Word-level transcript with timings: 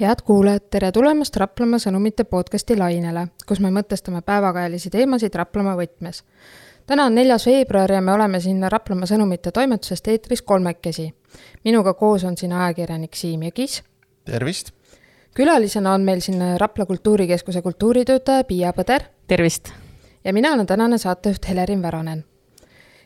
head 0.00 0.22
kuulajad, 0.24 0.62
tere 0.70 0.92
tulemast 0.92 1.36
Raplamaa 1.36 1.78
sõnumite 1.82 2.24
podcasti 2.24 2.76
lainele, 2.78 3.26
kus 3.48 3.60
me 3.60 3.68
mõtestame 3.74 4.22
päevakajalisi 4.24 4.90
teemasid 4.90 5.34
Raplamaa 5.34 5.76
võtmes. 5.76 6.22
täna 6.86 7.04
on 7.04 7.14
neljas 7.14 7.46
veebruar 7.46 7.92
ja 7.92 8.00
me 8.00 8.12
oleme 8.12 8.40
siin 8.40 8.64
Raplamaa 8.72 9.06
sõnumite 9.06 9.52
toimetusest 9.52 10.08
eetris 10.08 10.42
kolmekesi. 10.42 11.14
minuga 11.64 11.94
koos 11.94 12.24
on 12.24 12.36
siin 12.36 12.52
ajakirjanik 12.52 13.14
Siim 13.14 13.40
Jõgis. 13.40 13.82
tervist! 14.24 14.72
külalisena 15.34 15.92
on 15.92 16.00
meil 16.00 16.20
siin 16.20 16.42
Rapla 16.58 16.86
Kultuurikeskuse 16.86 17.62
kultuuritöötaja 17.62 18.44
Piia 18.44 18.72
Põder. 18.72 19.02
tervist! 19.26 19.68
ja 20.24 20.32
mina 20.32 20.52
olen 20.52 20.66
tänane 20.66 20.98
saatejuht 20.98 21.48
Helerin 21.48 21.82
Väronen 21.82 22.24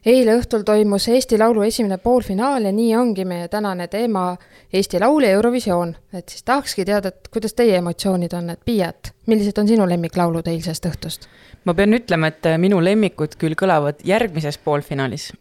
eile 0.06 0.36
õhtul 0.38 0.64
toimus 0.66 1.08
Eesti 1.08 1.38
Laulu 1.40 1.64
esimene 1.64 1.98
poolfinaal 1.98 2.68
ja 2.68 2.72
nii 2.72 2.92
ongi 2.96 3.24
meie 3.28 3.48
tänane 3.48 3.88
teema 3.88 4.34
Eesti 4.72 5.00
Laul 5.00 5.24
ja 5.24 5.30
Eurovisioon. 5.30 5.96
et 6.12 6.28
siis 6.28 6.42
tahakski 6.42 6.84
teada, 6.84 7.08
et 7.08 7.28
kuidas 7.32 7.54
teie 7.54 7.76
emotsioonid 7.76 8.32
on, 8.32 8.50
et 8.50 8.60
Piia, 8.64 8.88
et 8.88 9.14
millised 9.26 9.58
on 9.58 9.68
sinu 9.68 9.88
lemmiklaulud 9.88 10.48
eilsest 10.48 10.86
õhtust? 10.86 11.28
ma 11.64 11.74
pean 11.74 11.94
ütlema, 11.94 12.28
et 12.28 12.48
minu 12.58 12.80
lemmikud 12.84 13.38
küll 13.40 13.56
kõlavad 13.56 14.04
järgmises 14.04 14.58
poolfinaalis, 14.58 15.32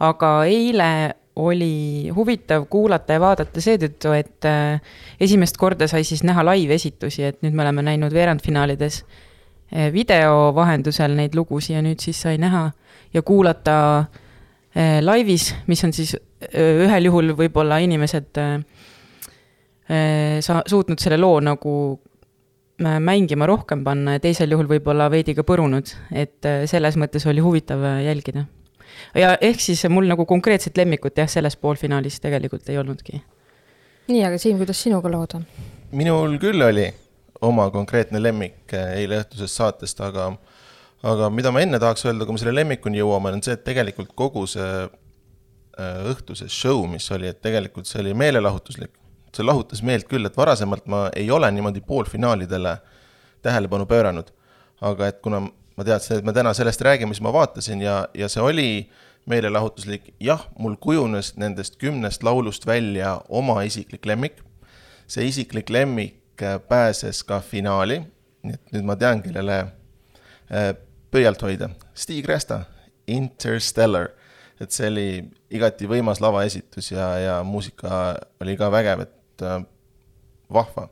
aga 0.00 0.44
eile 0.48 1.14
oli 1.36 2.10
huvitav 2.16 2.66
kuulata 2.70 3.16
ja 3.16 3.20
vaadata 3.20 3.60
seetõttu, 3.60 4.12
et 4.16 4.44
äh, 4.48 4.80
esimest 5.20 5.56
korda 5.56 5.88
sai 5.88 6.04
siis 6.04 6.24
näha 6.24 6.44
live-esitusi, 6.52 7.22
et 7.24 7.42
nüüd 7.44 7.54
me 7.54 7.62
oleme 7.62 7.84
näinud 7.86 8.12
veerandfinaalides 8.12 9.04
äh, 9.04 9.92
video 9.92 10.50
vahendusel 10.56 11.14
neid 11.16 11.36
lugusid 11.36 11.76
ja 11.76 11.84
nüüd 11.84 12.00
siis 12.00 12.20
sai 12.20 12.38
näha 12.40 12.70
ja 13.14 13.22
kuulata 13.22 13.76
äh, 13.98 15.00
laivis, 15.02 15.54
mis 15.66 15.84
on 15.84 15.92
siis 15.92 16.14
äh, 16.14 16.84
ühel 16.86 17.10
juhul 17.10 17.34
võib-olla 17.38 17.80
inimesed 17.82 18.38
äh, 18.40 18.60
sa-, 20.40 20.62
suutnud 20.66 21.02
selle 21.02 21.18
loo 21.20 21.40
nagu 21.44 21.74
mängima 22.80 23.44
rohkem 23.44 23.82
panna 23.84 24.14
ja 24.14 24.20
teisel 24.24 24.54
juhul 24.54 24.70
võib-olla 24.70 25.10
veidi 25.12 25.34
ka 25.36 25.42
põrunud, 25.44 25.90
et 26.16 26.46
selles 26.70 26.96
mõttes 26.96 27.26
oli 27.28 27.42
huvitav 27.44 27.82
jälgida. 28.00 28.46
ja 29.14 29.34
ehk 29.36 29.60
siis 29.60 29.84
mul 29.92 30.08
nagu 30.08 30.24
konkreetset 30.24 30.80
lemmikut 30.80 31.18
jah, 31.20 31.28
selles 31.28 31.58
poolfinaalis 31.60 32.16
tegelikult 32.24 32.68
ei 32.72 32.78
olnudki. 32.80 33.20
nii, 34.08 34.24
aga 34.24 34.38
Siim, 34.38 34.56
kuidas 34.56 34.80
sinuga 34.80 35.12
lood 35.12 35.36
on? 35.36 35.44
minul 35.92 36.38
küll 36.40 36.62
oli 36.64 36.86
oma 37.42 37.68
konkreetne 37.70 38.22
lemmik 38.22 38.72
eile 38.72 39.20
õhtusest 39.20 39.60
saatest, 39.60 40.00
aga 40.00 40.30
aga 41.02 41.30
mida 41.32 41.52
ma 41.52 41.62
enne 41.64 41.80
tahaks 41.80 42.04
öelda, 42.08 42.26
kui 42.26 42.36
me 42.36 42.42
selle 42.42 42.56
lemmikuni 42.58 43.00
jõuame, 43.00 43.32
on 43.36 43.44
see, 43.44 43.56
et 43.56 43.64
tegelikult 43.64 44.12
kogu 44.18 44.44
see 44.50 44.70
äh, 44.84 46.00
õhtuse 46.12 46.48
show, 46.52 46.84
mis 46.90 47.06
oli, 47.14 47.30
et 47.30 47.40
tegelikult 47.42 47.88
see 47.88 48.02
oli 48.04 48.14
meelelahutuslik. 48.14 48.92
see 49.30 49.46
lahutas 49.46 49.82
meelt 49.86 50.08
küll, 50.10 50.26
et 50.26 50.36
varasemalt 50.36 50.88
ma 50.90 51.04
ei 51.16 51.30
ole 51.30 51.50
niimoodi 51.54 51.80
poolfinaalidele 51.86 52.76
tähelepanu 53.42 53.86
pööranud. 53.86 54.32
aga 54.80 55.08
et 55.08 55.20
kuna 55.22 55.40
ma 55.76 55.84
teadsin, 55.84 56.18
et 56.18 56.24
me 56.24 56.32
täna 56.32 56.52
sellest 56.56 56.80
räägime, 56.84 57.14
siis 57.14 57.24
ma 57.24 57.32
vaatasin 57.32 57.80
ja, 57.82 58.08
ja 58.14 58.28
see 58.28 58.42
oli 58.42 58.68
meelelahutuslik, 59.28 60.14
jah, 60.20 60.42
mul 60.58 60.76
kujunes 60.80 61.34
nendest 61.36 61.76
kümnest 61.80 62.24
laulust 62.24 62.66
välja 62.66 63.20
oma 63.28 63.62
isiklik 63.62 64.06
lemmik. 64.06 64.42
see 65.06 65.26
isiklik 65.26 65.70
lemmik 65.70 66.42
äh, 66.42 66.60
pääses 66.68 67.24
ka 67.24 67.40
finaali, 67.40 68.02
nii 68.42 68.54
et 68.54 68.72
nüüd 68.74 68.84
ma 68.86 68.96
tean, 68.96 69.22
kellele 69.22 69.58
äh, 70.52 70.74
pöialt 71.10 71.42
hoida. 71.42 71.70
Stig 71.94 72.28
Resta, 72.28 72.64
Interstellar, 73.10 74.12
et 74.60 74.72
see 74.74 74.88
oli 74.90 75.08
igati 75.56 75.88
võimas 75.90 76.20
lavaesitus 76.22 76.92
ja, 76.92 77.10
ja 77.18 77.36
muusika 77.46 78.14
oli 78.42 78.56
ka 78.60 78.70
vägev, 78.72 79.04
et 79.08 79.44
äh, 79.46 79.60
vahva, 80.52 80.88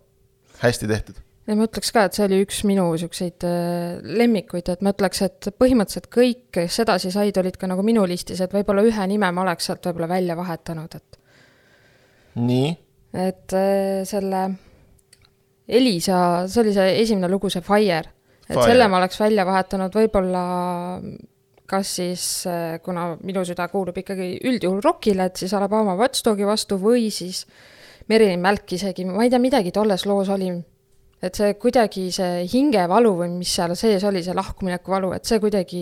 hästi 0.62 0.91
tehtud 0.91 1.22
ja 1.48 1.56
ma 1.56 1.65
ütleks 1.65 1.93
ka, 1.94 2.04
et 2.04 2.16
see 2.16 2.26
oli 2.26 2.43
üks 2.44 2.60
minu 2.69 2.84
niisuguseid 2.93 3.44
äh, 3.48 4.00
lemmikuid, 4.20 4.69
et 4.72 4.84
ma 4.84 4.93
ütleks, 4.93 5.22
et 5.25 5.48
põhimõtteliselt 5.56 6.10
kõik, 6.12 6.43
kes 6.59 6.81
edasi 6.84 7.12
said, 7.14 7.41
olid 7.41 7.56
ka 7.60 7.70
nagu 7.70 7.84
minu 7.87 8.04
listis, 8.09 8.43
et 8.44 8.53
võib-olla 8.53 8.84
ühe 8.84 9.06
nime 9.09 9.31
ma 9.32 9.44
oleks 9.47 9.70
sealt 9.70 9.88
võib-olla 9.88 10.10
välja 10.12 10.37
vahetanud, 10.38 10.98
et. 10.98 11.20
nii? 12.43 12.75
et 13.16 13.56
äh, 13.56 14.04
selle 14.09 14.44
Elisa, 15.69 16.20
see 16.48 16.62
oli 16.64 16.76
see 16.76 16.94
esimene 17.03 17.28
lugu, 17.32 17.48
see 17.53 17.64
Fire 17.64 18.18
et 18.48 18.62
selle 18.62 18.88
ma 18.88 19.00
oleks 19.03 19.20
välja 19.20 19.44
vahetanud 19.48 19.94
võib-olla 19.94 20.44
kas 21.69 21.91
siis, 21.98 22.22
äh, 22.48 22.78
kuna 22.84 23.10
minu 23.20 23.44
süda 23.44 23.69
kuulub 23.69 23.97
ikkagi 24.00 24.38
üldjuhul 24.48 24.81
rokile, 24.84 25.28
et 25.28 25.36
siis 25.36 25.53
Alabama 25.54 25.97
Watchdogi 25.98 26.47
vastu 26.48 26.78
või 26.81 27.10
siis 27.12 27.44
Merilin 28.08 28.41
Mälk 28.41 28.72
isegi, 28.72 29.04
ma 29.04 29.26
ei 29.26 29.32
tea, 29.32 29.41
midagi 29.42 29.72
tolles 29.75 30.06
loos 30.08 30.31
oli. 30.32 30.50
et 31.19 31.34
see 31.34 31.54
kuidagi, 31.58 32.12
see 32.14 32.44
hingevalu 32.47 33.10
või 33.19 33.32
mis 33.41 33.50
seal 33.50 33.72
sees 33.75 34.04
oli, 34.06 34.20
see 34.22 34.37
lahkumineku 34.38 34.92
valu, 34.92 35.10
et 35.16 35.26
see 35.26 35.41
kuidagi 35.42 35.81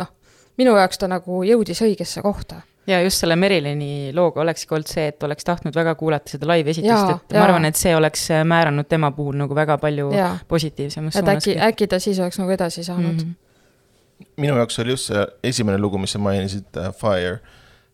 noh, 0.00 0.08
minu 0.56 0.72
jaoks 0.78 0.98
ta 0.98 1.08
nagu 1.10 1.42
jõudis 1.44 1.82
õigesse 1.84 2.22
kohta 2.24 2.62
ja 2.88 3.00
just 3.02 3.20
selle 3.22 3.36
Merilini 3.36 4.12
looga 4.16 4.40
olekski 4.40 4.74
olnud 4.74 4.88
see, 4.90 5.08
et 5.12 5.22
oleks 5.26 5.44
tahtnud 5.44 5.76
väga 5.76 5.94
kuulata 5.98 6.32
seda 6.32 6.48
live-esitust, 6.48 7.10
et 7.12 7.34
ja. 7.34 7.40
ma 7.40 7.44
arvan, 7.44 7.68
et 7.68 7.76
see 7.78 7.92
oleks 7.96 8.24
äh, 8.34 8.44
määranud 8.48 8.88
tema 8.88 9.10
puhul 9.16 9.36
nagu 9.38 9.56
väga 9.56 9.78
palju 9.82 10.10
ja. 10.16 10.30
positiivsemas 10.48 11.18
suunas. 11.18 11.36
äkki, 11.36 11.58
äkki 11.68 11.88
ta 11.90 12.00
siis 12.02 12.20
oleks 12.22 12.40
nagu 12.40 12.54
edasi 12.54 12.84
saanud 12.84 13.12
mm. 13.12 13.34
-hmm. 13.34 14.26
minu 14.36 14.56
jaoks 14.56 14.78
oli 14.78 14.96
just 14.96 15.12
see 15.12 15.26
esimene 15.52 15.78
lugu, 15.78 15.98
mis 15.98 16.16
sa 16.16 16.18
mainisid 16.18 16.80
uh,, 16.80 16.90
Fire, 16.96 17.38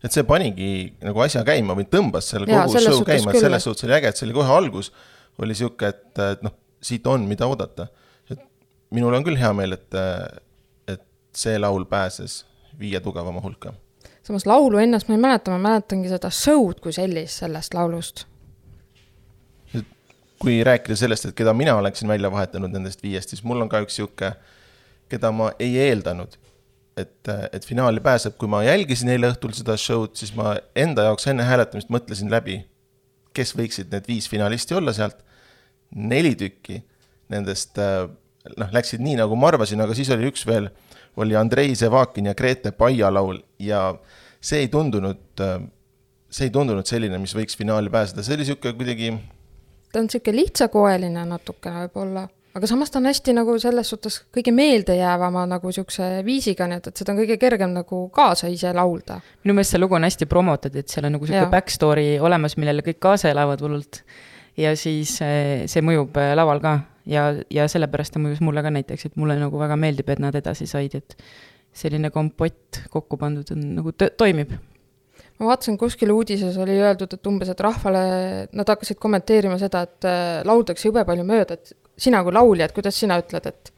et 0.03 0.11
see 0.11 0.23
panigi 0.23 0.71
nagu 1.03 1.19
asja 1.27 1.43
käima 1.43 1.75
või 1.75 1.89
tõmbas 1.91 2.31
selle 2.31 2.47
kogu 2.47 2.79
show 2.79 3.03
käima, 3.03 3.31
et 3.31 3.39
selles 3.39 3.63
suhtes 3.63 3.83
oli 3.89 3.99
äge, 3.99 4.13
et 4.13 4.17
see 4.17 4.27
oli 4.29 4.39
kohe 4.39 4.57
algus, 4.57 4.91
oli 5.43 5.55
sihuke, 5.55 5.87
et, 5.87 6.19
et 6.31 6.43
noh, 6.45 6.55
siit 6.81 7.07
on, 7.07 7.27
mida 7.27 7.47
oodata. 7.47 7.87
et 8.31 8.39
minul 8.91 9.13
on 9.13 9.23
küll 9.23 9.37
hea 9.37 9.53
meel, 9.53 9.73
et, 9.73 10.03
et 10.87 11.07
see 11.33 11.59
laul 11.59 11.85
pääses 11.85 12.45
viie 12.79 12.99
tugevama 12.99 13.41
hulka 13.41 13.73
samas 14.25 14.45
laulu 14.49 14.79
ennast 14.81 15.09
ma 15.09 15.17
ei 15.17 15.21
mäleta, 15.21 15.53
ma 15.53 15.59
mäletangi 15.61 16.09
seda 16.09 16.31
show'd 16.33 16.81
kui 16.83 16.93
sellist 16.95 17.43
sellest 17.43 17.77
laulust. 17.77 18.25
kui 20.39 20.59
rääkida 20.67 20.97
sellest, 20.99 21.29
et 21.29 21.35
keda 21.37 21.53
mina 21.55 21.77
oleksin 21.79 22.09
välja 22.11 22.29
vahetanud 22.31 22.73
nendest 22.73 23.03
viiest, 23.03 23.31
siis 23.31 23.43
mul 23.47 23.63
on 23.63 23.69
ka 23.71 23.79
üks 23.85 23.95
sihuke, 23.97 24.33
keda 25.09 25.31
ma 25.31 25.47
ei 25.63 25.77
eeldanud, 25.79 26.35
et, 26.99 27.29
et 27.55 27.65
finaali 27.65 28.03
pääseb, 28.03 28.35
kui 28.37 28.49
ma 28.51 28.59
jälgisin 28.65 29.13
eile 29.13 29.31
õhtul 29.31 29.55
seda 29.55 29.77
show'd, 29.79 30.13
siis 30.19 30.33
ma 30.35 30.57
enda 30.75 31.07
jaoks 31.07 31.29
enne 31.31 31.47
hääletamist 31.47 31.89
mõtlesin 31.93 32.29
läbi, 32.33 32.59
kes 33.35 33.55
võiksid 33.55 33.95
need 33.95 34.11
viis 34.11 34.27
finalisti 34.29 34.75
olla 34.75 34.93
sealt. 34.93 35.23
neli 35.95 36.35
tükki 36.35 36.81
nendest 37.29 37.77
noh, 38.57 38.73
läksid 38.75 39.03
nii, 39.03 39.17
nagu 39.21 39.37
ma 39.39 39.51
arvasin, 39.53 39.81
aga 39.81 39.97
siis 39.97 40.11
oli 40.15 40.29
üks 40.31 40.45
veel 40.47 40.69
oli 41.15 41.35
Andrei 41.35 41.75
Zevakin 41.75 42.25
ja 42.25 42.35
Grete 42.35 42.71
Paia 42.75 43.13
laul 43.13 43.39
ja 43.59 43.87
see 44.41 44.65
ei 44.65 44.67
tundunud, 44.67 45.41
see 46.29 46.49
ei 46.49 46.51
tundunud 46.53 46.85
selline, 46.85 47.19
mis 47.21 47.35
võiks 47.37 47.57
finaali 47.57 47.89
pääseda, 47.89 48.23
see 48.23 48.35
oli 48.35 48.43
niisugune 48.43 48.75
kuidagi 48.75 49.13
ta 49.95 50.01
on 50.01 50.09
niisugune 50.09 50.41
lihtsakoeline 50.41 51.23
natukene 51.29 51.85
võib-olla, 51.85 52.25
aga 52.55 52.67
samas 52.67 52.91
ta 52.91 52.99
on 52.99 53.07
hästi 53.07 53.35
nagu 53.37 53.55
selles 53.63 53.91
suhtes 53.93 54.19
kõige 54.35 54.51
meeldejäävama 54.55 55.45
nagu 55.49 55.71
niisuguse 55.71 56.09
viisiga, 56.27 56.67
nii 56.67 56.81
et, 56.81 56.89
et 56.91 57.01
seda 57.01 57.13
on 57.13 57.21
kõige 57.21 57.37
kergem 57.39 57.71
nagu 57.75 58.01
kaasa 58.15 58.51
ise 58.51 58.73
laulda. 58.75 59.21
minu 59.45 59.55
meelest 59.55 59.75
see 59.75 59.81
lugu 59.81 59.95
on 59.95 60.07
hästi 60.07 60.27
promotud, 60.31 60.75
et 60.75 60.91
seal 60.91 61.07
on 61.07 61.15
nagu 61.15 61.27
niisugune 61.27 61.51
back 61.53 61.71
story 61.71 62.17
olemas, 62.19 62.57
millele 62.59 62.83
kõik 62.83 62.99
kaasa 63.07 63.31
elavad 63.31 63.63
hullult. 63.63 64.03
ja 64.57 64.75
siis 64.75 65.15
eh, 65.23 65.63
see 65.71 65.83
mõjub 65.83 66.19
eh, 66.19 66.35
laval 66.35 66.59
ka 66.63 66.75
ja, 67.09 67.27
ja 67.53 67.67
sellepärast 67.71 68.15
ta 68.15 68.21
mõjus 68.21 68.41
mulle 68.45 68.63
ka 68.65 68.71
näiteks, 68.73 69.09
et 69.09 69.19
mulle 69.19 69.37
nagu 69.39 69.59
väga 69.59 69.77
meeldib, 69.79 70.09
et 70.09 70.21
nad 70.23 70.35
edasi 70.35 70.67
said, 70.69 70.95
et 70.97 71.17
selline 71.75 72.11
kompott 72.13 72.85
kokku 72.91 73.19
pandud 73.19 73.51
on 73.55 73.67
nagu 73.79 73.93
toimib. 74.17 74.55
ma 75.39 75.49
vaatasin, 75.49 75.77
kuskil 75.77 76.13
uudises 76.15 76.55
oli 76.63 76.77
öeldud, 76.79 77.11
et 77.17 77.27
umbes, 77.27 77.49
et 77.51 77.59
rahvale, 77.59 78.03
nad 78.55 78.69
hakkasid 78.71 78.99
kommenteerima 79.03 79.57
seda, 79.59 79.83
et 79.83 80.07
äh, 80.07 80.43
lauldakse 80.47 80.87
jube 80.87 81.03
palju 81.07 81.25
mööda, 81.27 81.57
et 81.59 81.73
sina 81.99 82.21
kui 82.23 82.35
laulja, 82.35 82.69
et 82.69 82.75
kuidas 82.75 82.95
sina 82.99 83.17
ütled, 83.19 83.49
et? 83.51 83.73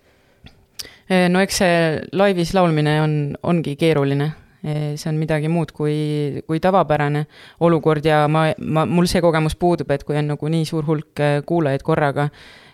Äh, 1.09 1.25
no 1.33 1.41
eks 1.41 1.63
see 1.63 1.79
laivis 2.13 2.53
laulmine 2.53 2.99
on, 3.01 3.15
ongi 3.41 3.73
keeruline 3.79 4.27
äh, 4.29 4.93
see 4.99 5.09
on 5.09 5.17
midagi 5.17 5.49
muud 5.49 5.73
kui, 5.73 5.97
kui 6.45 6.61
tavapärane 6.61 7.25
olukord 7.65 8.05
ja 8.05 8.27
ma, 8.29 8.51
ma, 8.61 8.85
mul 8.85 9.09
see 9.09 9.23
kogemus 9.25 9.57
puudub, 9.57 9.89
et 9.95 10.05
kui 10.05 10.19
on 10.21 10.35
nagu 10.35 10.53
nii 10.53 10.69
suur 10.69 10.85
hulk 10.85 11.25
kuulajaid 11.49 11.85
korraga, 11.87 12.29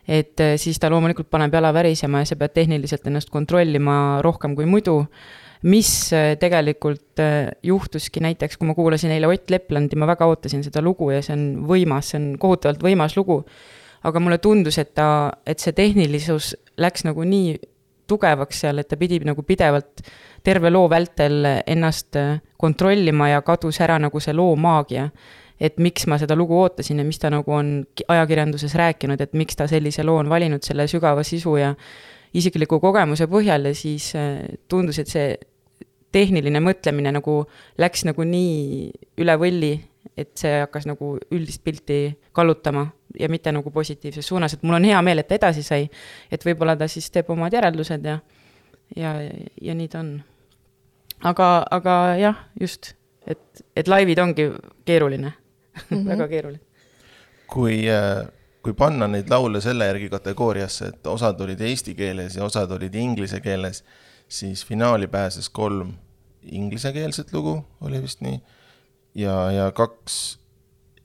et 0.07 0.39
äh, 0.39 0.55
siis 0.59 0.79
ta 0.79 0.89
loomulikult 0.91 1.29
paneb 1.31 1.53
jala 1.53 1.71
värisema 1.75 2.23
ja 2.23 2.27
sa 2.27 2.37
pead 2.39 2.53
tehniliselt 2.57 3.07
ennast 3.07 3.31
kontrollima 3.31 4.21
rohkem 4.25 4.55
kui 4.55 4.65
muidu. 4.65 5.05
mis 5.63 6.11
äh, 6.11 6.35
tegelikult 6.35 7.19
äh, 7.23 7.53
juhtuski 7.63 8.19
näiteks, 8.19 8.57
kui 8.57 8.67
ma 8.67 8.73
kuulasin 8.75 9.13
eile 9.15 9.29
Ott 9.31 9.49
Leplandi, 9.49 9.95
ma 9.95 10.07
väga 10.07 10.25
ootasin 10.27 10.63
seda 10.63 10.81
lugu 10.83 11.11
ja 11.11 11.21
see 11.23 11.37
on 11.37 11.45
võimas, 11.67 12.09
see 12.11 12.19
on 12.19 12.33
kohutavalt 12.39 12.83
võimas 12.83 13.15
lugu. 13.15 13.43
aga 14.03 14.19
mulle 14.19 14.37
tundus, 14.37 14.77
et 14.77 14.93
ta, 14.93 15.31
et 15.47 15.59
see 15.59 15.71
tehnilisus 15.71 16.55
läks 16.77 17.05
nagu 17.07 17.23
nii 17.23 17.55
tugevaks 18.07 18.59
seal, 18.59 18.81
et 18.83 18.89
ta 18.91 18.97
pidi 18.99 19.21
nagu 19.23 19.43
pidevalt 19.47 20.03
terve 20.43 20.69
loo 20.69 20.89
vältel 20.91 21.63
ennast 21.65 22.19
kontrollima 22.59 23.29
ja 23.29 23.41
kadus 23.41 23.79
ära 23.79 23.95
nagu 24.03 24.19
see 24.19 24.35
loo 24.35 24.57
maagia 24.59 25.07
et 25.59 25.77
miks 25.77 26.07
ma 26.09 26.17
seda 26.21 26.35
lugu 26.35 26.57
ootasin 26.61 26.99
ja 26.99 27.05
mis 27.05 27.19
ta 27.21 27.29
nagu 27.33 27.53
on 27.53 27.85
ajakirjanduses 28.07 28.75
rääkinud, 28.79 29.21
et 29.21 29.33
miks 29.37 29.55
ta 29.59 29.67
sellise 29.67 30.03
loo 30.03 30.17
on 30.21 30.29
valinud 30.29 30.63
selle 30.65 30.87
sügava 30.91 31.23
sisu 31.23 31.55
ja 31.61 31.73
isikliku 32.33 32.79
kogemuse 32.81 33.27
põhjal 33.29 33.69
ja 33.69 33.75
siis 33.77 34.11
äh, 34.17 34.41
tundus, 34.67 34.99
et 34.99 35.11
see 35.11 35.33
tehniline 36.13 36.61
mõtlemine 36.61 37.13
nagu 37.13 37.43
läks 37.81 38.05
nagu 38.05 38.25
nii 38.27 38.89
üle 39.21 39.35
võlli, 39.41 39.73
et 40.17 40.33
see 40.37 40.59
hakkas 40.61 40.85
nagu 40.89 41.15
üldist 41.33 41.63
pilti 41.65 41.99
kallutama 42.35 42.85
ja 43.19 43.29
mitte 43.29 43.53
nagu 43.53 43.71
positiivses 43.73 44.27
suunas, 44.27 44.53
et 44.53 44.63
mul 44.65 44.77
on 44.77 44.89
hea 44.89 45.01
meel, 45.05 45.21
et 45.21 45.29
ta 45.29 45.37
edasi 45.39 45.63
sai. 45.65 45.89
et 46.31 46.45
võib-olla 46.45 46.75
ta 46.77 46.87
siis 46.89 47.09
teeb 47.13 47.29
omad 47.33 47.53
järeldused 47.53 48.05
ja, 48.05 48.19
ja, 48.97 49.13
ja 49.61 49.77
nii 49.77 49.87
ta 49.89 50.01
on. 50.01 50.11
aga, 51.23 51.49
aga 51.71 51.95
jah, 52.21 52.43
just, 52.61 52.93
et, 53.25 53.65
et 53.75 53.87
laivid 53.87 54.19
ongi 54.19 54.51
keeruline 54.85 55.33
mm, 55.73 55.97
-hmm. 55.97 56.07
väga 56.07 56.27
keeruline. 56.27 56.59
kui, 57.47 57.89
äh, 57.89 58.27
kui 58.63 58.73
panna 58.73 59.07
neid 59.07 59.29
laule 59.29 59.61
selle 59.61 59.85
järgi 59.85 60.09
kategooriasse, 60.09 60.85
et 60.85 61.07
osad 61.07 61.41
olid 61.41 61.61
eesti 61.61 61.95
keeles 61.95 62.35
ja 62.35 62.43
osad 62.43 62.71
olid 62.71 62.95
inglise 62.95 63.39
keeles, 63.39 63.83
siis 64.27 64.65
finaali 64.65 65.07
pääses 65.07 65.49
kolm 65.49 65.93
inglisekeelset 66.43 67.33
lugu, 67.33 67.65
oli 67.81 68.01
vist 68.01 68.21
nii, 68.21 68.41
ja, 69.15 69.51
ja 69.51 69.71
kaks 69.71 70.39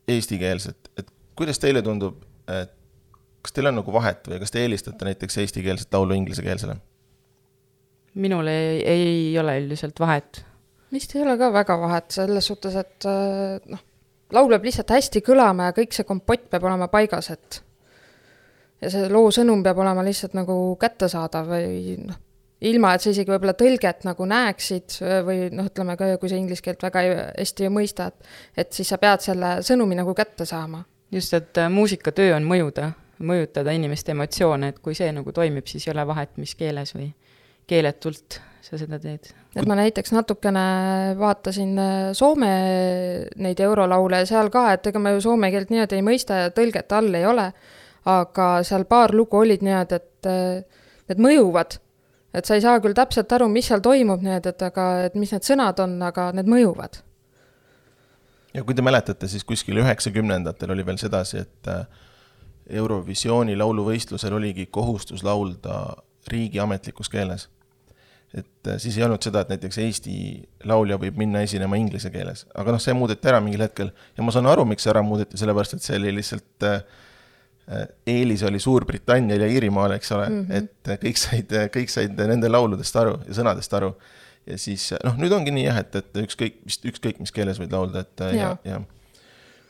eestikeelset, 0.08 0.90
et 0.98 1.10
kuidas 1.36 1.58
teile 1.58 1.82
tundub, 1.82 2.22
et 2.48 2.72
kas 3.42 3.54
teil 3.54 3.70
on 3.70 3.78
nagu 3.80 3.92
vahet 3.92 4.28
või 4.28 4.40
kas 4.42 4.52
te 4.52 4.62
eelistate 4.64 5.04
näiteks 5.08 5.38
eestikeelset 5.44 5.94
laulu 5.94 6.16
inglisekeelsele? 6.16 6.76
minul 8.18 8.48
ei, 8.50 8.78
ei 8.88 9.38
ole 9.38 9.58
üldiselt 9.60 10.00
vahet. 10.00 10.42
vist 10.92 11.14
ei 11.14 11.22
ole 11.22 11.36
ka 11.38 11.52
väga 11.52 11.76
vahet 11.80 12.10
selles 12.10 12.48
suhtes, 12.50 12.74
et 12.80 13.06
äh, 13.06 13.60
noh, 13.70 13.84
laul 14.32 14.52
peab 14.52 14.68
lihtsalt 14.68 14.92
hästi 14.92 15.22
kõlama 15.24 15.70
ja 15.70 15.76
kõik 15.76 15.96
see 15.96 16.06
kompott 16.08 16.48
peab 16.50 16.66
olema 16.68 16.88
paigas, 16.92 17.30
et 17.34 17.62
ja 18.82 18.90
see 18.92 19.10
loo 19.12 19.30
sõnum 19.34 19.62
peab 19.64 19.80
olema 19.82 20.04
lihtsalt 20.06 20.36
nagu 20.38 20.54
kättesaadav 20.80 21.48
või 21.50 21.96
noh, 22.02 22.18
ilma, 22.68 22.92
et 22.94 23.04
sa 23.04 23.12
isegi 23.12 23.30
võib-olla 23.30 23.54
tõlget 23.58 24.04
nagu 24.06 24.26
näeksid 24.28 24.98
või 25.26 25.48
noh, 25.54 25.68
ütleme 25.70 25.96
ka, 25.98 26.10
kui 26.20 26.30
sa 26.30 26.38
inglise 26.38 26.64
keelt 26.64 26.82
väga 26.82 27.04
hästi 27.38 27.68
ei 27.68 27.74
mõista, 27.74 28.08
et 28.10 28.64
et 28.64 28.72
siis 28.74 28.90
sa 28.90 28.98
pead 28.98 29.24
selle 29.24 29.58
sõnumi 29.66 29.98
nagu 29.98 30.14
kätte 30.14 30.46
saama. 30.46 30.84
just, 31.12 31.34
et 31.34 31.58
äh, 31.58 31.70
muusikatöö 31.70 32.36
on 32.36 32.44
mõjuda, 32.44 32.92
mõjutada 33.18 33.72
inimeste 33.74 34.12
emotsioone, 34.12 34.68
et 34.68 34.78
kui 34.78 34.94
see 34.94 35.10
nagu 35.12 35.32
toimib, 35.32 35.66
siis 35.66 35.86
ei 35.86 35.94
ole 35.94 36.06
vahet, 36.06 36.36
mis 36.36 36.54
keeles 36.54 36.94
või 36.94 37.12
keeletult 37.66 38.40
sa 38.62 38.78
seda 38.78 38.98
teed 39.02 39.28
et 39.56 39.66
ma 39.68 39.76
näiteks 39.78 40.12
natukene 40.14 40.62
vaatasin 41.18 41.74
äh, 41.78 41.96
Soome 42.16 42.52
neid 43.36 43.60
eurolaule 43.64 44.22
ja 44.22 44.28
seal 44.28 44.50
ka, 44.54 44.68
et 44.76 44.86
ega 44.90 45.02
ma 45.02 45.14
ju 45.14 45.22
soome 45.24 45.50
keelt 45.54 45.72
niimoodi 45.72 45.98
ei 45.98 46.04
mõista 46.04 46.44
ja 46.44 46.54
tõlget 46.54 46.94
all 46.96 47.14
ei 47.14 47.26
ole, 47.26 47.48
aga 48.08 48.48
seal 48.66 48.86
paar 48.90 49.14
lugu 49.16 49.40
olid 49.40 49.64
niimoodi, 49.66 49.98
et 49.98 50.30
äh, 50.30 50.86
need 51.10 51.22
mõjuvad. 51.24 51.78
et 52.34 52.44
sa 52.44 52.54
ei 52.58 52.62
saa 52.62 52.78
küll 52.84 52.94
täpselt 52.94 53.32
aru, 53.32 53.48
mis 53.50 53.66
seal 53.66 53.80
toimub, 53.82 54.20
nii-öelda, 54.22 54.52
et 54.52 54.62
aga, 54.62 54.88
et 55.08 55.14
mis 55.18 55.32
need 55.32 55.46
sõnad 55.46 55.80
on, 55.82 55.96
aga 56.04 56.30
need 56.36 56.50
mõjuvad. 56.50 57.00
ja 58.54 58.64
kui 58.64 58.74
te 58.74 58.84
mäletate, 58.84 59.28
siis 59.28 59.44
kuskil 59.44 59.80
üheksakümnendatel 59.82 60.74
oli 60.74 60.86
veel 60.86 61.00
sedasi, 61.00 61.44
et 61.46 61.72
äh, 61.72 61.86
Eurovisiooni 62.68 63.56
lauluvõistlusel 63.56 64.34
oligi 64.36 64.66
kohustus 64.66 65.22
laulda 65.24 65.96
riigi 66.28 66.60
ametlikus 66.60 67.08
keeles 67.08 67.46
et 68.36 68.68
äh, 68.68 68.76
siis 68.82 68.98
ei 68.98 69.04
olnud 69.06 69.24
seda, 69.24 69.42
et 69.42 69.52
näiteks 69.54 69.78
Eesti 69.80 70.14
laulja 70.68 70.98
võib 71.00 71.16
minna 71.20 71.40
esinema 71.46 71.78
inglise 71.80 72.10
keeles, 72.12 72.44
aga 72.58 72.74
noh, 72.74 72.82
see 72.82 72.96
muudeti 72.96 73.30
ära 73.30 73.40
mingil 73.44 73.64
hetkel. 73.64 73.92
Ja 74.18 74.26
ma 74.26 74.34
saan 74.34 74.48
aru, 74.50 74.66
miks 74.68 74.84
see 74.84 74.92
ära 74.92 75.02
muudeti, 75.04 75.40
sellepärast 75.40 75.78
et 75.78 75.86
see 75.86 75.96
oli 75.96 76.12
lihtsalt 76.18 76.68
äh, 76.68 76.82
äh, 77.72 77.86
eelis 78.18 78.44
oli 78.48 78.60
Suurbritannial 78.60 79.46
ja 79.46 79.48
Iirimaal, 79.54 79.96
eks 79.96 80.12
ole. 80.16 80.28
Mm, 80.28 80.44
-hmm. 80.44 80.68
et 80.92 81.06
kõik 81.06 81.22
said, 81.22 81.56
kõik 81.76 81.94
said 81.94 82.20
nende 82.28 82.52
lauludest 82.52 83.00
aru 83.00 83.16
ja 83.24 83.40
sõnadest 83.40 83.80
aru. 83.80 83.94
ja 84.48 84.58
siis 84.58 84.90
noh, 85.04 85.16
nüüd 85.20 85.32
ongi 85.32 85.52
nii 85.52 85.64
jah, 85.64 85.80
et, 85.80 85.96
et 85.96 86.22
ükskõik, 86.24 86.62
vist 86.64 86.84
ükskõik 86.84 87.18
mis 87.20 87.32
keeles 87.32 87.58
võid 87.60 87.72
laulda, 87.72 88.00
et 88.00 88.24
ja, 88.32 88.52
ja, 88.64 88.76
ja 88.76 88.84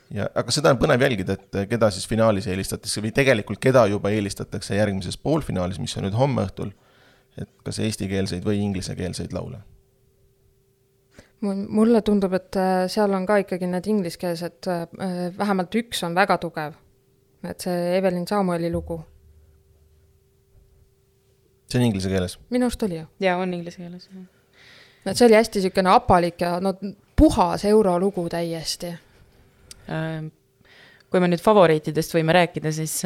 ja 0.09 0.25
aga 0.35 0.51
seda 0.51 0.71
on 0.73 0.79
põnev 0.81 1.03
jälgida, 1.03 1.35
et 1.37 1.57
keda 1.69 1.91
siis 1.93 2.07
finaalis 2.09 2.47
eelistatakse 2.49 3.01
või 3.03 3.11
tegelikult 3.13 3.59
keda 3.61 3.83
juba 3.91 4.09
eelistatakse 4.09 4.75
järgmises 4.75 5.17
poolfinaalis, 5.21 5.77
mis 5.79 5.93
on 5.97 6.07
nüüd 6.07 6.17
homme 6.17 6.47
õhtul 6.47 6.71
et 7.41 7.49
kas 7.65 7.79
eestikeelseid 7.83 8.45
või 8.45 8.61
inglisekeelseid 8.63 9.35
laule? 9.35 9.61
mulle 11.41 12.01
tundub, 12.03 12.33
et 12.35 12.55
äh, 12.59 12.85
seal 12.91 13.13
on 13.15 13.25
ka 13.27 13.37
ikkagi 13.39 13.67
need 13.71 13.85
ingliskeelsed, 13.87 14.67
äh, 14.67 15.29
vähemalt 15.37 15.75
üks 15.79 16.03
on 16.03 16.15
väga 16.15 16.37
tugev. 16.37 16.73
et 17.47 17.61
see 17.63 17.97
Evelyn 17.97 18.27
Samueli 18.27 18.71
lugu. 18.71 18.99
see 21.71 21.79
on 21.79 21.85
inglise 21.85 22.09
keeles? 22.09 22.39
minu 22.49 22.67
arust 22.67 22.83
oli 22.83 22.99
ju. 22.99 23.05
jaa, 23.19 23.37
on 23.37 23.53
inglise 23.53 23.77
keeles, 23.77 24.09
jah. 24.11 24.25
et 25.05 25.17
see 25.17 25.29
oli 25.29 25.39
hästi 25.39 25.61
niisugune 25.61 25.93
apalik 25.93 26.41
ja 26.41 26.59
no 26.59 26.73
puhas 27.15 27.65
eurolugu 27.65 28.27
täiesti 28.29 28.91
äh, 28.91 30.27
kui 31.09 31.23
me 31.23 31.31
nüüd 31.31 31.41
favoriitidest 31.41 32.13
võime 32.13 32.35
rääkida, 32.35 32.71
siis 32.75 32.99